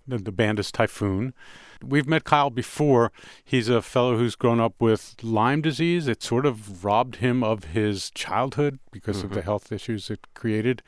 The, 0.07 0.17
the 0.17 0.31
band 0.31 0.59
is 0.59 0.71
Typhoon. 0.71 1.33
We've 1.81 2.07
met 2.07 2.25
Kyle 2.25 2.49
before. 2.49 3.11
He's 3.45 3.69
a 3.69 3.81
fellow 3.81 4.17
who's 4.17 4.35
grown 4.35 4.59
up 4.59 4.73
with 4.79 5.15
Lyme 5.23 5.61
disease. 5.61 6.07
It 6.09 6.21
sort 6.21 6.45
of 6.45 6.83
robbed 6.83 7.17
him 7.17 7.41
of 7.43 7.65
his 7.65 8.11
childhood 8.11 8.79
because 8.91 9.23
of 9.23 9.31
the 9.31 9.41
health 9.41 9.71
issues 9.71 10.09
it 10.09 10.27
created. 10.33 10.81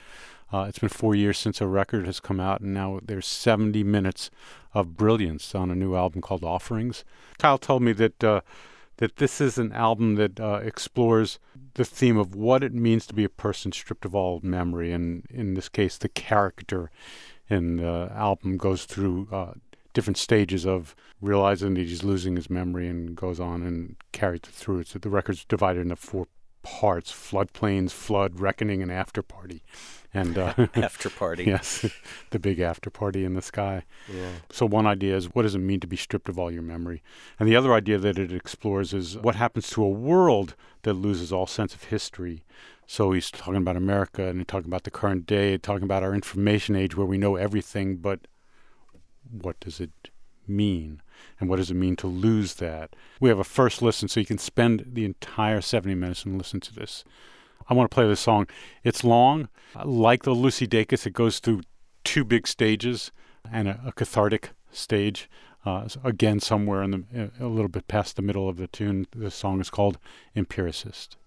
Uh, 0.51 0.65
it's 0.67 0.79
been 0.79 0.89
four 0.89 1.15
years 1.15 1.37
since 1.37 1.61
a 1.61 1.67
record 1.67 2.05
has 2.05 2.19
come 2.19 2.41
out, 2.41 2.59
and 2.59 2.73
now 2.73 2.99
there's 3.01 3.25
70 3.27 3.83
minutes 3.85 4.29
of 4.73 4.97
brilliance 4.97 5.55
on 5.55 5.71
a 5.71 5.75
new 5.75 5.95
album 5.95 6.21
called 6.21 6.43
Offerings. 6.43 7.05
Kyle 7.37 7.57
told 7.57 7.81
me 7.81 7.93
that 7.93 8.21
uh, 8.21 8.41
that 9.01 9.15
this 9.15 9.41
is 9.41 9.57
an 9.57 9.71
album 9.71 10.13
that 10.13 10.39
uh, 10.39 10.59
explores 10.63 11.39
the 11.73 11.83
theme 11.83 12.17
of 12.17 12.35
what 12.35 12.63
it 12.63 12.71
means 12.71 13.07
to 13.07 13.15
be 13.15 13.23
a 13.23 13.29
person 13.29 13.71
stripped 13.71 14.05
of 14.05 14.13
all 14.13 14.39
memory, 14.43 14.93
and 14.93 15.25
in 15.31 15.55
this 15.55 15.69
case, 15.69 15.97
the 15.97 16.07
character 16.07 16.91
in 17.49 17.77
the 17.77 18.11
album 18.13 18.57
goes 18.57 18.85
through 18.85 19.27
uh, 19.31 19.53
different 19.93 20.17
stages 20.17 20.67
of 20.67 20.95
realizing 21.19 21.73
that 21.73 21.87
he's 21.87 22.03
losing 22.03 22.35
his 22.35 22.47
memory 22.47 22.87
and 22.87 23.15
goes 23.15 23.39
on 23.39 23.63
and 23.63 23.95
carries 24.11 24.41
it 24.43 24.45
through. 24.45 24.83
So 24.83 24.99
the 24.99 25.09
record's 25.09 25.45
divided 25.45 25.81
into 25.81 25.95
four 25.95 26.27
parts: 26.63 27.11
floodplains, 27.11 27.91
flood, 27.91 28.39
reckoning, 28.39 28.81
and 28.81 28.91
after 28.91 29.21
party. 29.21 29.63
And 30.13 30.37
uh, 30.37 30.53
After 30.75 31.09
party. 31.23 31.45
yes, 31.45 31.85
the 32.31 32.39
big 32.39 32.59
after 32.59 32.89
party 32.89 33.23
in 33.23 33.33
the 33.33 33.41
sky. 33.41 33.83
Yeah. 34.13 34.31
So 34.49 34.65
one 34.65 34.85
idea 34.85 35.15
is 35.15 35.33
what 35.33 35.43
does 35.43 35.55
it 35.55 35.59
mean 35.59 35.79
to 35.79 35.87
be 35.87 35.95
stripped 35.95 36.27
of 36.27 36.37
all 36.37 36.51
your 36.51 36.63
memory? 36.63 37.01
And 37.39 37.47
the 37.47 37.55
other 37.55 37.73
idea 37.73 37.97
that 37.97 38.19
it 38.19 38.33
explores 38.33 38.93
is 38.93 39.17
what 39.17 39.35
happens 39.35 39.69
to 39.69 39.83
a 39.83 39.89
world 39.89 40.55
that 40.81 40.95
loses 40.95 41.31
all 41.31 41.47
sense 41.47 41.73
of 41.73 41.85
history. 41.85 42.43
So 42.85 43.13
he's 43.13 43.31
talking 43.31 43.55
about 43.55 43.77
America 43.77 44.27
and 44.27 44.39
he's 44.39 44.47
talking 44.47 44.67
about 44.67 44.83
the 44.83 44.91
current 44.91 45.25
day, 45.25 45.57
talking 45.57 45.83
about 45.83 46.03
our 46.03 46.13
information 46.13 46.75
age 46.75 46.97
where 46.97 47.07
we 47.07 47.17
know 47.17 47.37
everything, 47.37 47.95
but 47.95 48.27
what 49.31 49.61
does 49.61 49.79
it 49.79 50.09
mean? 50.47 51.01
And 51.39 51.49
what 51.49 51.57
does 51.57 51.71
it 51.71 51.75
mean 51.75 51.95
to 51.97 52.07
lose 52.07 52.55
that? 52.55 52.95
We 53.19 53.29
have 53.29 53.39
a 53.39 53.43
first 53.43 53.81
listen, 53.81 54.07
so 54.07 54.19
you 54.19 54.25
can 54.25 54.37
spend 54.37 54.85
the 54.93 55.05
entire 55.05 55.61
70 55.61 55.95
minutes 55.95 56.25
and 56.25 56.37
listen 56.37 56.59
to 56.61 56.73
this. 56.73 57.03
I 57.69 57.73
want 57.73 57.89
to 57.89 57.95
play 57.95 58.07
this 58.07 58.19
song. 58.19 58.47
It's 58.83 59.03
long. 59.03 59.49
Like 59.83 60.23
the 60.23 60.31
Lucy 60.31 60.67
Dacus, 60.67 61.05
it 61.05 61.13
goes 61.13 61.39
through 61.39 61.61
two 62.03 62.23
big 62.23 62.47
stages 62.47 63.11
and 63.51 63.67
a, 63.67 63.79
a 63.85 63.91
cathartic 63.91 64.51
stage. 64.71 65.29
Uh, 65.65 65.87
again, 66.03 66.39
somewhere 66.39 66.81
in 66.81 66.91
the 66.91 67.31
a 67.39 67.45
little 67.45 67.69
bit 67.69 67.87
past 67.87 68.15
the 68.15 68.21
middle 68.21 68.49
of 68.49 68.57
the 68.57 68.67
tune, 68.67 69.05
the 69.15 69.29
song 69.29 69.61
is 69.61 69.69
called 69.69 69.99
"Empiricist." 70.35 71.17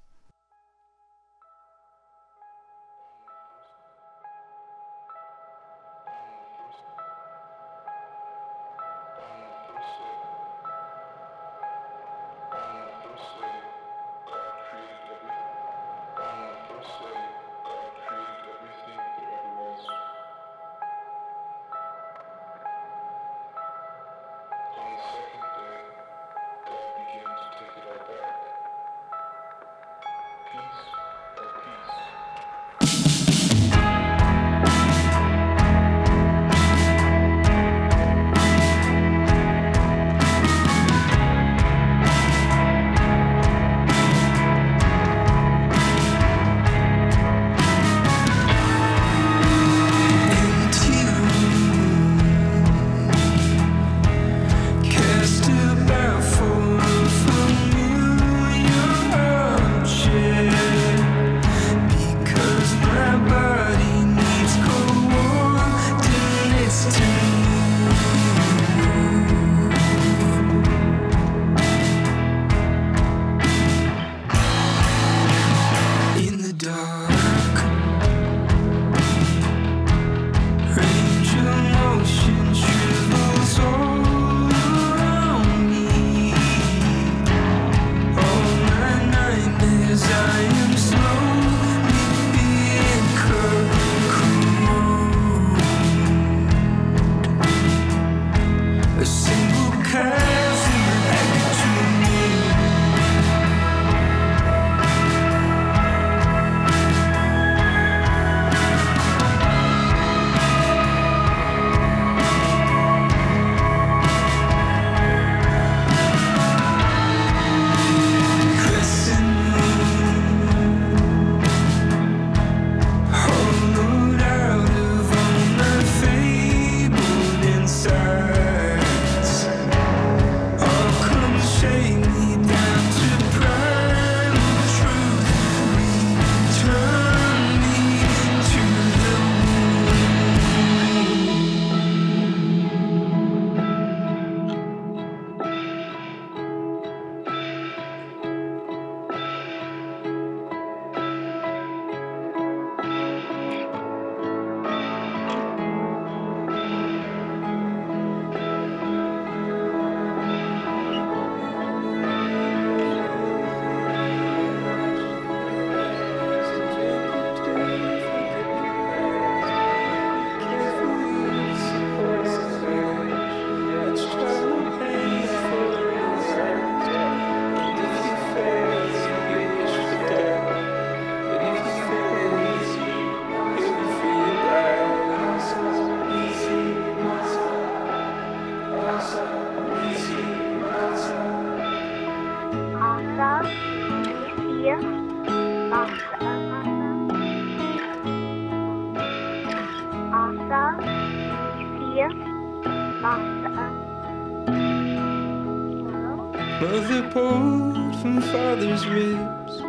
his 208.75 208.87
ribs. 208.89 209.61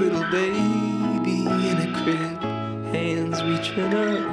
Little 0.00 0.28
baby 0.32 1.46
in 1.70 1.76
a 1.86 2.02
crib, 2.02 2.42
hands 2.92 3.40
reaching 3.44 3.94
up. 3.94 4.24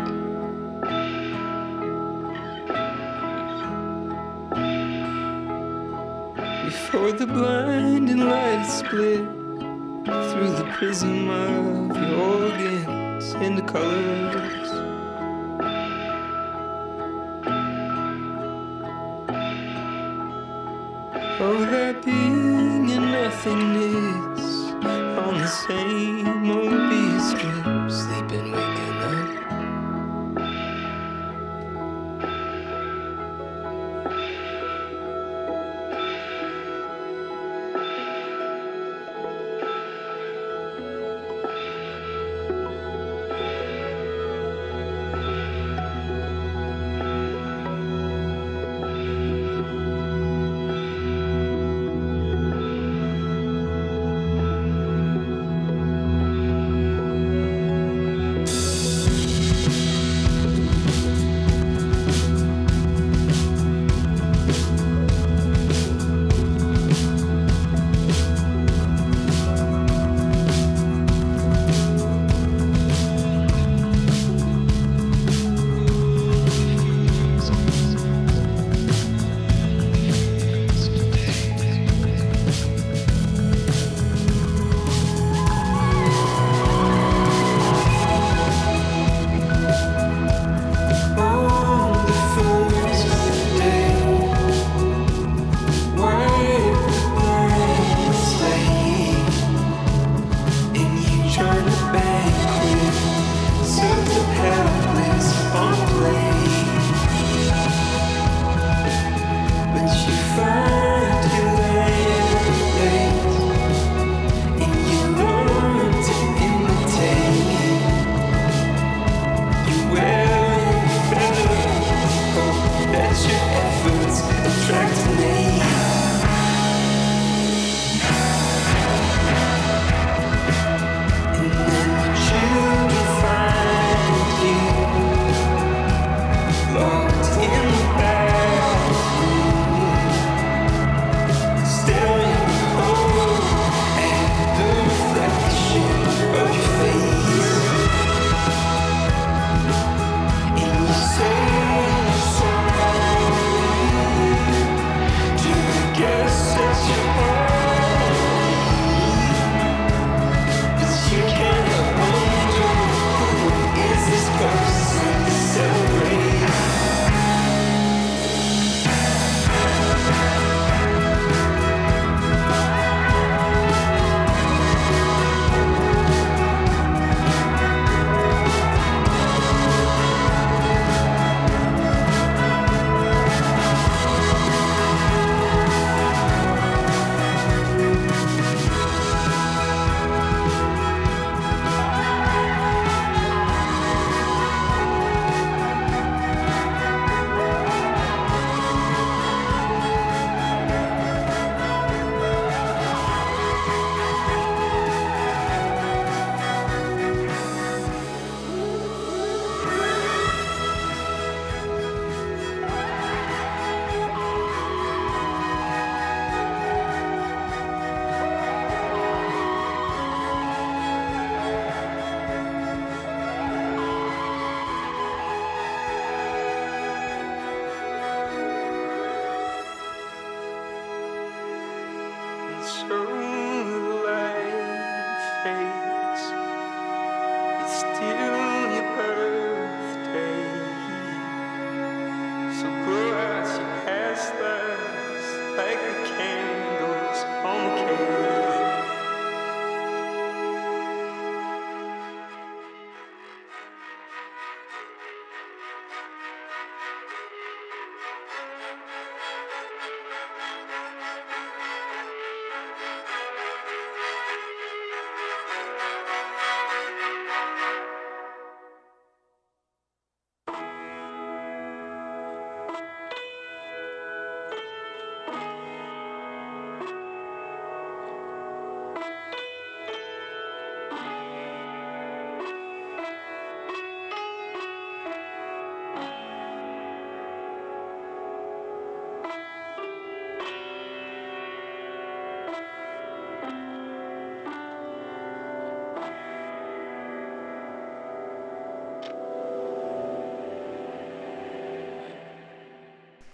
Before 6.65 7.11
the 7.11 7.27
blinding 7.27 8.27
light 8.27 8.65
split 8.65 9.25
through 10.29 10.53
the 10.61 10.67
prism 10.77 11.29
of 11.29 11.95
your 11.95 12.19
organs 12.41 13.33
and 13.35 13.55
the 13.55 13.61
color 13.61 14.60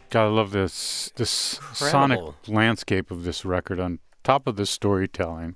Gotta 0.10 0.30
love 0.30 0.52
this 0.52 1.12
this 1.16 1.60
sonic 1.74 2.20
landscape 2.48 3.12
of 3.12 3.24
this 3.24 3.44
record 3.44 3.80
on 3.80 4.00
top 4.24 4.48
of 4.48 4.56
the 4.56 4.66
storytelling. 4.66 5.56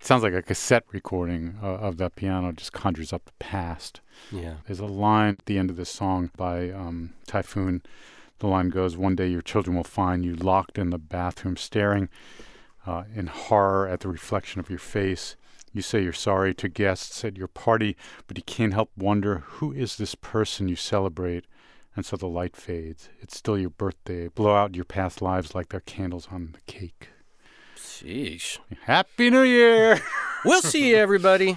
It 0.00 0.06
sounds 0.06 0.22
like 0.22 0.32
a 0.32 0.42
cassette 0.42 0.84
recording 0.90 1.58
uh, 1.62 1.66
of 1.66 1.96
that 1.98 2.16
piano 2.16 2.52
just 2.52 2.72
conjures 2.72 3.12
up 3.12 3.24
the 3.26 3.32
past. 3.38 4.00
Yeah. 4.30 4.54
There's 4.66 4.80
a 4.80 4.86
line 4.86 5.36
at 5.38 5.46
the 5.46 5.58
end 5.58 5.70
of 5.70 5.76
this 5.76 5.90
song 5.90 6.30
by 6.36 6.70
um, 6.70 7.12
Typhoon. 7.26 7.82
The 8.40 8.48
line 8.48 8.70
goes, 8.70 8.96
One 8.96 9.14
day 9.14 9.28
your 9.28 9.42
children 9.42 9.76
will 9.76 9.84
find 9.84 10.24
you 10.24 10.34
locked 10.34 10.76
in 10.76 10.90
the 10.90 10.98
bathroom, 10.98 11.56
staring 11.56 12.08
uh, 12.84 13.04
in 13.14 13.28
horror 13.28 13.86
at 13.86 14.00
the 14.00 14.08
reflection 14.08 14.58
of 14.58 14.68
your 14.68 14.80
face. 14.80 15.36
You 15.72 15.80
say 15.80 16.02
you're 16.02 16.12
sorry 16.12 16.52
to 16.54 16.68
guests 16.68 17.24
at 17.24 17.36
your 17.36 17.46
party, 17.46 17.96
but 18.26 18.36
you 18.36 18.42
can't 18.42 18.74
help 18.74 18.90
wonder 18.96 19.44
who 19.46 19.72
is 19.72 19.96
this 19.96 20.14
person 20.14 20.66
you 20.66 20.76
celebrate. 20.76 21.46
And 21.94 22.06
so 22.06 22.16
the 22.16 22.26
light 22.26 22.56
fades. 22.56 23.10
It's 23.20 23.36
still 23.36 23.58
your 23.58 23.70
birthday. 23.70 24.28
Blow 24.28 24.54
out 24.54 24.74
your 24.74 24.84
past 24.84 25.20
lives 25.20 25.54
like 25.54 25.68
they're 25.68 25.80
candles 25.80 26.28
on 26.30 26.52
the 26.52 26.72
cake. 26.72 27.10
Sheesh. 27.76 28.58
Happy 28.82 29.30
New 29.30 29.42
Year! 29.42 30.00
We'll 30.44 30.60
see 30.60 30.90
you, 30.90 30.96
everybody. 30.96 31.56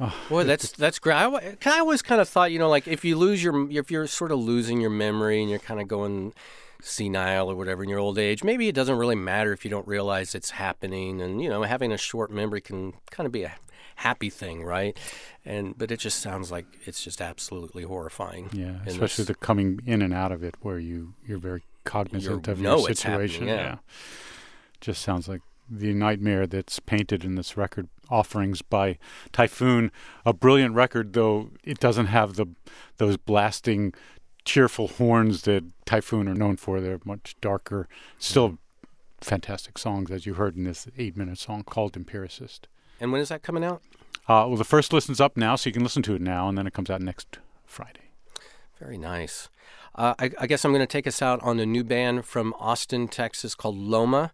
Oh. 0.00 0.12
Boy, 0.28 0.42
that's 0.42 0.72
that's 0.72 0.98
great. 0.98 1.14
I, 1.14 1.56
I 1.66 1.78
always 1.78 2.02
kind 2.02 2.20
of 2.20 2.28
thought, 2.28 2.50
you 2.50 2.58
know, 2.58 2.68
like 2.68 2.88
if 2.88 3.04
you 3.04 3.16
lose 3.16 3.44
your, 3.44 3.70
if 3.70 3.92
you're 3.92 4.08
sort 4.08 4.32
of 4.32 4.40
losing 4.40 4.80
your 4.80 4.90
memory 4.90 5.40
and 5.40 5.48
you're 5.48 5.60
kind 5.60 5.80
of 5.80 5.86
going 5.86 6.34
senile 6.80 7.48
or 7.48 7.54
whatever 7.54 7.84
in 7.84 7.88
your 7.88 8.00
old 8.00 8.18
age, 8.18 8.42
maybe 8.42 8.66
it 8.66 8.74
doesn't 8.74 8.96
really 8.96 9.14
matter 9.14 9.52
if 9.52 9.64
you 9.64 9.70
don't 9.70 9.86
realize 9.86 10.34
it's 10.34 10.50
happening. 10.50 11.20
And 11.20 11.40
you 11.40 11.48
know, 11.48 11.62
having 11.62 11.92
a 11.92 11.96
short 11.96 12.32
memory 12.32 12.60
can 12.60 12.94
kind 13.12 13.24
of 13.24 13.32
be 13.32 13.44
a 13.44 13.54
happy 13.96 14.30
thing, 14.30 14.64
right? 14.64 14.96
And 15.44 15.76
but 15.76 15.90
it 15.90 16.00
just 16.00 16.20
sounds 16.20 16.50
like 16.50 16.66
it's 16.84 17.02
just 17.02 17.20
absolutely 17.20 17.84
horrifying. 17.84 18.50
Yeah, 18.52 18.78
especially 18.86 19.24
the 19.24 19.34
coming 19.34 19.80
in 19.86 20.02
and 20.02 20.12
out 20.14 20.32
of 20.32 20.42
it, 20.42 20.54
where 20.60 20.78
you 20.78 21.14
you're 21.26 21.38
very 21.38 21.62
cognizant 21.84 22.46
You 22.46 22.52
of 22.52 22.60
your 22.60 22.78
situation. 22.80 23.46
yeah. 23.46 23.76
just 24.80 25.02
sounds 25.02 25.28
like 25.28 25.42
the 25.70 25.92
nightmare 25.94 26.46
that's 26.46 26.78
painted 26.80 27.24
in 27.24 27.34
this 27.36 27.56
record. 27.56 27.88
Offerings 28.10 28.60
by 28.60 28.98
Typhoon, 29.32 29.90
a 30.26 30.34
brilliant 30.34 30.74
record, 30.74 31.14
though 31.14 31.48
it 31.64 31.78
doesn't 31.80 32.06
have 32.06 32.36
the 32.36 32.46
those 32.98 33.16
blasting, 33.16 33.94
cheerful 34.44 34.88
horns 34.88 35.42
that 35.42 35.64
Typhoon 35.86 36.28
are 36.28 36.34
known 36.34 36.56
for. 36.56 36.80
They're 36.82 37.00
much 37.06 37.34
darker. 37.40 37.88
Still, 38.18 38.58
fantastic 39.22 39.78
songs, 39.78 40.10
as 40.10 40.26
you 40.26 40.34
heard 40.34 40.54
in 40.54 40.64
this 40.64 40.86
eight-minute 40.98 41.38
song 41.38 41.62
called 41.64 41.96
"Empiricist." 41.96 42.68
And 43.00 43.12
when 43.12 43.20
is 43.20 43.28
that 43.28 43.42
coming 43.42 43.64
out? 43.64 43.82
Uh, 44.26 44.48
well, 44.48 44.56
the 44.56 44.64
first 44.64 44.92
listen's 44.92 45.20
up 45.20 45.36
now, 45.36 45.56
so 45.56 45.68
you 45.68 45.72
can 45.74 45.82
listen 45.82 46.02
to 46.02 46.14
it 46.14 46.22
now, 46.22 46.48
and 46.48 46.56
then 46.56 46.66
it 46.66 46.72
comes 46.72 46.88
out 46.88 47.02
next 47.02 47.38
Friday. 47.66 48.10
Very 48.80 48.96
nice. 48.96 49.48
Uh, 49.94 50.14
I, 50.18 50.30
I 50.40 50.46
guess 50.46 50.64
I'm 50.64 50.72
going 50.72 50.80
to 50.80 50.86
take 50.86 51.06
us 51.06 51.22
out 51.22 51.42
on 51.42 51.60
a 51.60 51.66
new 51.66 51.84
band 51.84 52.24
from 52.24 52.54
Austin, 52.58 53.06
Texas 53.08 53.54
called 53.54 53.76
Loma. 53.76 54.32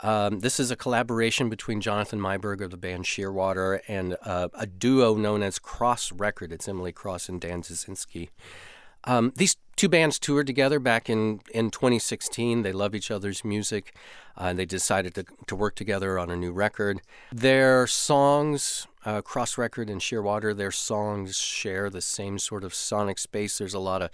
Um, 0.00 0.40
this 0.40 0.58
is 0.58 0.70
a 0.70 0.76
collaboration 0.76 1.48
between 1.48 1.80
Jonathan 1.80 2.18
Meiburg 2.18 2.60
of 2.60 2.70
the 2.70 2.76
band 2.76 3.04
Shearwater 3.04 3.80
and 3.86 4.16
uh, 4.22 4.48
a 4.54 4.66
duo 4.66 5.14
known 5.16 5.42
as 5.42 5.58
Cross 5.58 6.12
Record. 6.12 6.52
It's 6.52 6.66
Emily 6.66 6.92
Cross 6.92 7.28
and 7.28 7.40
Dan 7.40 7.62
Duszynski. 7.62 8.30
Um, 9.04 9.32
these 9.36 9.56
two 9.76 9.88
bands 9.88 10.18
toured 10.18 10.46
together 10.46 10.78
back 10.78 11.08
in, 11.10 11.40
in 11.52 11.70
2016. 11.70 12.62
They 12.62 12.72
love 12.72 12.94
each 12.94 13.10
other's 13.10 13.44
music. 13.44 13.94
Uh, 14.36 14.44
and 14.44 14.58
they 14.58 14.64
decided 14.64 15.14
to, 15.14 15.24
to 15.46 15.54
work 15.54 15.74
together 15.74 16.18
on 16.18 16.30
a 16.30 16.36
new 16.36 16.52
record. 16.52 17.02
Their 17.30 17.86
songs, 17.86 18.86
uh, 19.04 19.20
Cross 19.20 19.58
Record 19.58 19.90
and 19.90 20.00
Shearwater, 20.00 20.56
their 20.56 20.70
songs 20.70 21.36
share 21.36 21.90
the 21.90 22.00
same 22.00 22.38
sort 22.38 22.64
of 22.64 22.74
sonic 22.74 23.18
space. 23.18 23.58
There's 23.58 23.74
a 23.74 23.78
lot 23.78 24.00
of 24.00 24.10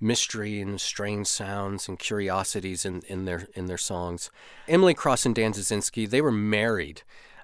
mystery 0.00 0.60
and 0.60 0.80
strange 0.80 1.26
sounds 1.26 1.88
and 1.88 1.98
curiosities 1.98 2.84
in, 2.84 3.02
in 3.08 3.24
their 3.24 3.48
in 3.54 3.66
their 3.66 3.78
songs. 3.78 4.30
Emily 4.68 4.94
Cross 4.94 5.26
and 5.26 5.34
Dan 5.34 5.52
Duszynski, 5.52 6.08
they 6.08 6.20
were 6.20 6.30
married 6.30 7.02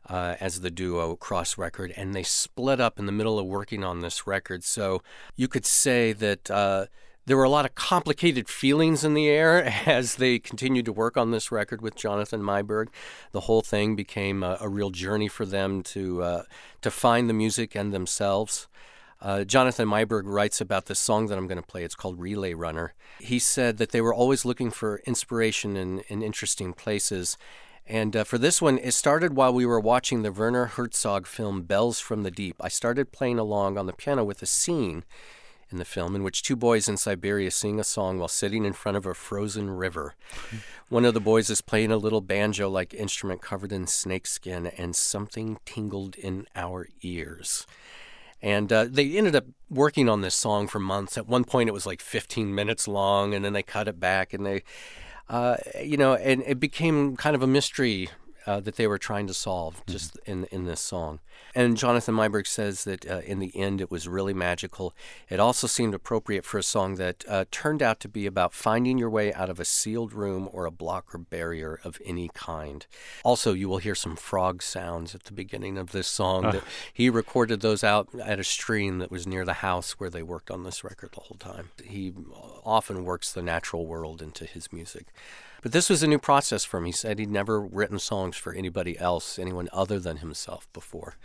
uh, 0.09 0.37
as 0.41 0.61
the 0.61 0.71
duo 0.71 1.17
Cross 1.17 1.59
Record, 1.59 1.93
and 1.97 2.15
they 2.15 2.23
split 2.23 2.81
up 2.81 2.99
in 2.99 3.07
the 3.07 3.13
middle 3.13 3.39
of 3.39 3.47
working 3.47 3.83
on 3.83 4.01
this 4.01 4.27
record. 4.27 4.63
So 4.63 5.03
you 5.35 5.49
could 5.49 5.67
say 5.67 6.13
that 6.13 6.51
uh, 6.51 6.87
there 7.27 7.37
were 7.37 7.45
a 7.45 7.51
lot 7.51 7.65
of 7.65 7.75
complicated 7.75 8.49
feelings 8.49 9.05
in 9.05 9.15
the 9.15 9.29
air 9.29 9.65
as 9.87 10.17
they 10.17 10.39
continued 10.39 10.85
to 10.85 10.93
work 10.93 11.17
on 11.17 11.31
this 11.31 11.51
record 11.51 11.81
with 11.81 11.95
Jonathan 11.95 12.43
Meiburg. 12.43 12.89
The 13.33 13.41
whole 13.41 13.63
thing 13.63 13.97
became 13.97 14.43
a, 14.43 14.59
a 14.61 14.69
real 14.69 14.91
journey 14.91 15.29
for 15.29 15.47
them 15.47 15.83
to 15.85 16.23
uh, 16.23 16.43
to 16.83 16.91
find 16.91 17.29
the 17.29 17.35
music 17.35 17.75
and 17.75 17.93
themselves. 17.93 18.69
Uh, 19.21 19.43
Jonathan 19.43 19.89
Meiburg 19.89 20.25
writes 20.27 20.61
about 20.61 20.85
this 20.85 20.99
song 20.99 21.29
that 21.29 21.39
I'm 21.39 21.47
going 21.47 21.61
to 21.61 21.67
play. 21.67 21.83
It's 21.83 21.95
called 21.95 22.21
Relay 22.21 22.53
Runner. 22.53 22.93
He 23.19 23.39
said 23.39 23.79
that 23.79 23.91
they 23.91 24.03
were 24.03 24.13
always 24.13 24.45
looking 24.45 24.71
for 24.71 25.01
inspiration 25.07 25.79
in, 25.79 26.01
in 26.09 26.23
interesting 26.23 26.75
places. 26.75 27.39
And 27.87 28.15
uh, 28.17 28.25
for 28.25 28.37
this 28.37 28.61
one, 28.61 28.77
it 28.79 28.93
started 28.93 29.35
while 29.35 29.55
we 29.55 29.65
were 29.65 29.81
watching 29.81 30.23
the 30.23 30.33
Werner 30.33 30.67
Herzog 30.67 31.27
film 31.27 31.63
Bells 31.63 32.01
from 32.01 32.23
the 32.23 32.31
Deep. 32.31 32.57
I 32.61 32.69
started 32.69 33.13
playing 33.13 33.39
along 33.39 33.79
on 33.79 33.87
the 33.87 33.95
piano 33.95 34.25
with 34.25 34.43
a 34.43 34.47
scene 34.47 35.05
in 35.75 35.79
the 35.79 35.85
film 35.85 36.15
in 36.15 36.23
which 36.23 36.43
two 36.43 36.57
boys 36.57 36.89
in 36.89 36.97
Siberia 36.97 37.51
sing 37.51 37.79
a 37.79 37.85
song 37.85 38.19
while 38.19 38.29
sitting 38.29 38.65
in 38.65 38.73
front 38.73 38.97
of 38.97 39.05
a 39.05 39.13
frozen 39.13 39.71
river. 39.71 40.15
One 40.89 41.05
of 41.05 41.15
the 41.15 41.21
boys 41.21 41.51
is 41.51 41.61
playing 41.61 41.91
a 41.91 41.97
little 41.97 42.21
banjo 42.21 42.71
like 42.71 42.95
instrument 42.95 43.43
covered 43.43 43.73
in 43.73 43.89
snakeskin, 43.89 44.69
and 44.79 44.95
something 44.95 45.59
tingled 45.67 46.15
in 46.15 46.47
our 46.55 46.87
ears. 47.03 47.67
And 48.41 48.73
uh, 48.73 48.87
they 48.89 49.17
ended 49.17 49.35
up 49.35 49.47
working 49.69 50.09
on 50.09 50.21
this 50.21 50.35
song 50.35 50.69
for 50.69 50.79
months. 50.79 51.19
At 51.19 51.27
one 51.27 51.45
point, 51.45 51.69
it 51.69 51.73
was 51.73 51.87
like 51.87 52.01
15 52.01 52.55
minutes 52.55 52.87
long, 52.87 53.35
and 53.35 53.45
then 53.45 53.53
they 53.53 53.63
cut 53.63 53.89
it 53.89 53.99
back, 53.99 54.33
and 54.33 54.47
they, 54.47 54.63
uh, 55.29 55.57
you 55.83 55.97
know, 55.97 56.15
and 56.15 56.43
it 56.47 56.61
became 56.61 57.17
kind 57.17 57.35
of 57.35 57.43
a 57.43 57.49
mystery 57.49 58.11
uh, 58.47 58.61
that 58.61 58.77
they 58.77 58.87
were 58.87 58.99
trying 58.99 59.27
to 59.27 59.35
solve 59.35 59.83
just 59.87 60.19
in 60.27 60.45
in 60.51 60.65
this 60.65 60.81
song. 60.81 61.21
And 61.55 61.77
Jonathan 61.77 62.15
Meiburg 62.15 62.47
says 62.47 62.85
that 62.85 63.09
uh, 63.09 63.21
in 63.25 63.39
the 63.39 63.57
end, 63.57 63.81
it 63.81 63.91
was 63.91 64.09
really 64.09 64.35
magical. 64.35 64.95
It 65.29 65.41
also 65.41 65.67
seemed 65.67 65.95
appropriate 65.95 66.45
for 66.45 66.59
a 66.59 66.63
song 66.63 66.97
that 66.97 67.25
uh, 67.29 67.45
turned 67.51 67.83
out 67.83 68.01
to 68.01 68.09
be 68.09 68.27
about 68.27 68.53
finding 68.53 68.99
your 68.99 69.11
way 69.11 69.33
out 69.33 69.51
of 69.51 69.61
a 69.61 69.65
sealed 69.65 70.13
room 70.13 70.49
or 70.53 70.67
a 70.67 70.71
block 70.71 71.15
or 71.15 71.19
barrier 71.19 71.79
of 71.85 71.99
any 72.05 72.31
kind. 72.35 72.87
Also, 73.25 73.53
you 73.53 73.69
will 73.69 73.79
hear 73.79 73.95
some 73.95 74.17
frog 74.17 74.63
sounds 74.63 75.15
at 75.15 75.25
the 75.25 75.33
beginning 75.33 75.79
of 75.79 75.93
this 75.93 76.09
song. 76.09 76.43
That 76.43 76.63
he 76.93 77.09
recorded 77.09 77.61
those 77.61 77.85
out 77.85 78.09
at 78.21 78.39
a 78.39 78.45
stream 78.45 78.99
that 78.99 79.11
was 79.11 79.27
near 79.27 79.45
the 79.45 79.55
house 79.55 79.93
where 79.93 80.11
they 80.11 80.23
worked 80.23 80.51
on 80.51 80.65
this 80.65 80.85
record 80.85 81.11
the 81.13 81.21
whole 81.21 81.39
time. 81.39 81.71
He 81.83 82.13
often 82.65 83.05
works 83.05 83.33
the 83.33 83.43
natural 83.43 83.87
world 83.87 84.21
into 84.23 84.45
his 84.45 84.73
music. 84.73 85.07
But 85.65 85.73
this 85.73 85.89
was 85.89 86.03
a 86.03 86.07
new 86.07 86.19
process 86.19 86.63
for 86.63 86.77
him. 86.77 86.85
He 86.85 86.93
said 86.93 87.19
he'd 87.19 87.31
never 87.31 87.59
written 87.59 87.99
songs 87.99 88.37
for 88.37 88.53
anybody 88.53 88.99
else, 88.99 89.39
anyone 89.39 89.71
other 89.73 89.99
than 89.99 90.19
himself 90.19 90.71
before. 90.75 91.17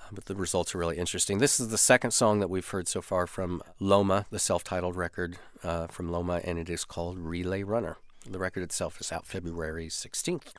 Uh, 0.00 0.10
but 0.12 0.26
the 0.26 0.36
results 0.36 0.76
are 0.76 0.78
really 0.78 0.96
interesting. 0.96 1.38
This 1.38 1.58
is 1.58 1.70
the 1.70 1.76
second 1.76 2.12
song 2.12 2.38
that 2.38 2.48
we've 2.48 2.68
heard 2.68 2.86
so 2.86 3.02
far 3.02 3.26
from 3.26 3.60
Loma, 3.80 4.26
the 4.30 4.38
self 4.38 4.62
titled 4.62 4.94
record 4.94 5.38
uh, 5.64 5.88
from 5.88 6.08
Loma, 6.08 6.40
and 6.44 6.56
it 6.56 6.70
is 6.70 6.84
called 6.84 7.18
Relay 7.18 7.64
Runner. 7.64 7.96
The 8.24 8.38
record 8.38 8.62
itself 8.62 9.00
is 9.00 9.10
out 9.10 9.26
February 9.26 9.88
16th. 9.88 10.52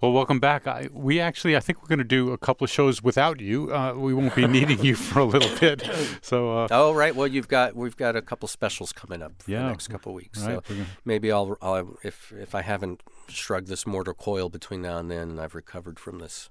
Well, 0.00 0.12
welcome 0.12 0.40
back. 0.40 0.66
I, 0.66 0.88
we 0.92 1.20
actually, 1.20 1.56
I 1.56 1.60
think 1.60 1.80
we're 1.80 1.88
going 1.88 1.98
to 2.00 2.04
do 2.04 2.30
a 2.32 2.36
couple 2.36 2.66
of 2.66 2.70
shows 2.70 3.02
without 3.02 3.40
you. 3.40 3.74
Uh, 3.74 3.94
we 3.94 4.12
won't 4.12 4.34
be 4.34 4.46
needing 4.58 4.78
you 4.84 4.94
for 4.94 5.20
a 5.20 5.24
little 5.24 5.56
bit. 5.58 5.88
So, 6.20 6.58
uh, 6.64 6.68
Oh, 6.70 6.92
right. 6.92 7.16
Well, 7.16 7.26
you've 7.26 7.48
got 7.48 7.74
we've 7.74 7.96
got 7.96 8.14
a 8.14 8.20
couple 8.20 8.46
specials 8.46 8.92
coming 8.92 9.22
up 9.22 9.32
for 9.42 9.50
Yeah. 9.50 9.62
the 9.62 9.68
next 9.68 9.88
couple 9.88 10.12
of 10.12 10.16
weeks. 10.16 10.40
Right, 10.42 10.60
So 10.66 10.74
gonna- 10.74 10.86
maybe 11.06 11.32
I'll, 11.32 11.56
I'll 11.62 11.96
if 12.04 12.30
if 12.32 12.54
I 12.54 12.60
haven't 12.60 13.02
shrugged 13.28 13.68
this 13.68 13.86
mortar 13.86 14.12
coil 14.12 14.50
between 14.50 14.82
now 14.82 14.98
and 14.98 15.10
then, 15.10 15.30
and 15.30 15.40
I've 15.40 15.54
recovered 15.54 15.98
from 15.98 16.18
this 16.18 16.50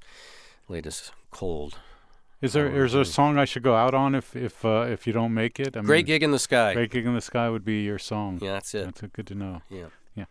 latest 0.68 1.12
cold. 1.30 1.78
is 2.42 2.54
there 2.54 2.68
is 2.84 2.94
there 2.94 3.02
a 3.02 3.06
song 3.06 3.38
I 3.38 3.46
should 3.46 3.62
go 3.64 3.76
out 3.76 3.94
on 3.94 4.16
if 4.16 4.36
if 4.36 4.66
uh, 4.66 4.88
if 4.90 5.06
you 5.06 5.14
don't 5.14 5.36
make 5.36 5.60
it? 5.60 5.78
I 5.78 5.82
Great 5.82 5.98
mean, 6.08 6.16
gig 6.16 6.24
in 6.24 6.32
the 6.32 6.40
sky. 6.40 6.74
Great 6.74 6.90
gig 6.90 7.06
in 7.06 7.14
the 7.14 7.22
sky 7.22 7.48
would 7.50 7.64
be 7.64 7.84
your 7.84 8.00
song. 8.00 8.40
Yeah, 8.42 8.54
that's 8.54 8.74
it. 8.74 8.86
That's 8.86 9.02
good 9.14 9.28
to 9.28 9.36
know. 9.36 9.62
Yeah. 9.70 9.86
Yeah. 10.16 10.26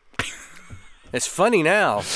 It's 1.14 1.28
funny 1.28 1.62
now. 1.62 2.02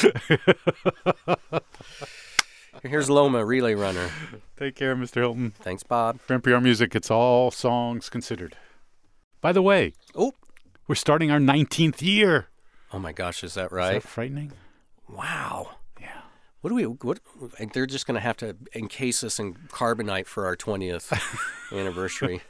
Here's 2.82 3.08
Loma 3.08 3.44
Relay 3.44 3.74
Runner. 3.74 4.10
Take 4.58 4.74
care, 4.74 4.96
Mr. 4.96 5.16
Hilton. 5.16 5.52
Thanks, 5.60 5.84
Bob. 5.84 6.20
For 6.20 6.36
NPR 6.36 6.60
Music, 6.60 6.96
it's 6.96 7.10
all 7.10 7.52
songs 7.52 8.08
considered. 8.08 8.56
By 9.40 9.52
the 9.52 9.62
way, 9.62 9.92
Oh, 10.16 10.32
we're 10.88 10.96
starting 10.96 11.30
our 11.30 11.38
19th 11.38 12.02
year. 12.02 12.48
oh 12.92 12.98
my 12.98 13.12
gosh, 13.12 13.44
is 13.44 13.54
that 13.54 13.70
right? 13.70 13.98
Is 13.98 14.02
that 14.02 14.08
frightening? 14.08 14.52
Wow. 15.08 15.76
Yeah. 16.00 16.22
What 16.60 16.70
do 16.70 16.74
we? 16.74 16.82
What? 16.84 17.20
They're 17.72 17.86
just 17.86 18.04
going 18.06 18.16
to 18.16 18.20
have 18.20 18.36
to 18.38 18.56
encase 18.74 19.22
us 19.22 19.38
in 19.38 19.54
carbonite 19.68 20.26
for 20.26 20.44
our 20.46 20.56
twentieth 20.56 21.12
anniversary. 21.72 22.40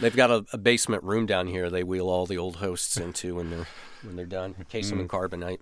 They've 0.00 0.14
got 0.14 0.30
a, 0.30 0.44
a 0.52 0.58
basement 0.58 1.04
room 1.04 1.26
down 1.26 1.46
here. 1.46 1.70
They 1.70 1.84
wheel 1.84 2.08
all 2.08 2.26
the 2.26 2.38
old 2.38 2.56
hosts 2.56 2.96
into 2.96 3.36
when 3.36 3.50
they're 3.50 3.66
when 4.02 4.16
they're 4.16 4.26
done. 4.26 4.54
Encase 4.58 4.90
them 4.90 5.00
in 5.00 5.08
mm. 5.08 5.10
carbonite. 5.10 5.58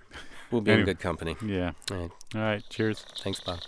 We'll 0.51 0.61
be 0.61 0.73
in 0.73 0.85
good 0.85 1.01
company. 1.01 1.37
Yeah. 1.45 1.73
All 1.91 1.97
right. 1.97 2.11
All 2.35 2.41
right. 2.41 2.63
Cheers. 2.69 3.05
Thanks, 3.23 3.41
Bob. 3.41 3.61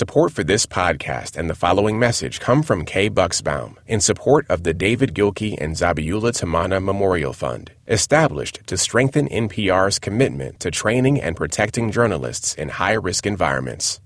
Support 0.00 0.32
for 0.32 0.42
this 0.42 0.64
podcast 0.64 1.36
and 1.36 1.50
the 1.50 1.54
following 1.54 1.98
message 1.98 2.40
come 2.40 2.62
from 2.62 2.86
Kay 2.86 3.10
Bucksbaum 3.10 3.76
in 3.86 4.00
support 4.00 4.46
of 4.48 4.62
the 4.62 4.72
David 4.72 5.14
Gilkey 5.14 5.60
and 5.60 5.74
Zabihullah 5.76 6.32
Tamanna 6.32 6.82
Memorial 6.82 7.34
Fund, 7.34 7.72
established 7.86 8.60
to 8.68 8.78
strengthen 8.78 9.28
NPR's 9.28 9.98
commitment 9.98 10.58
to 10.60 10.70
training 10.70 11.20
and 11.20 11.36
protecting 11.36 11.90
journalists 11.90 12.54
in 12.54 12.70
high 12.70 12.94
risk 12.94 13.26
environments. 13.26 14.00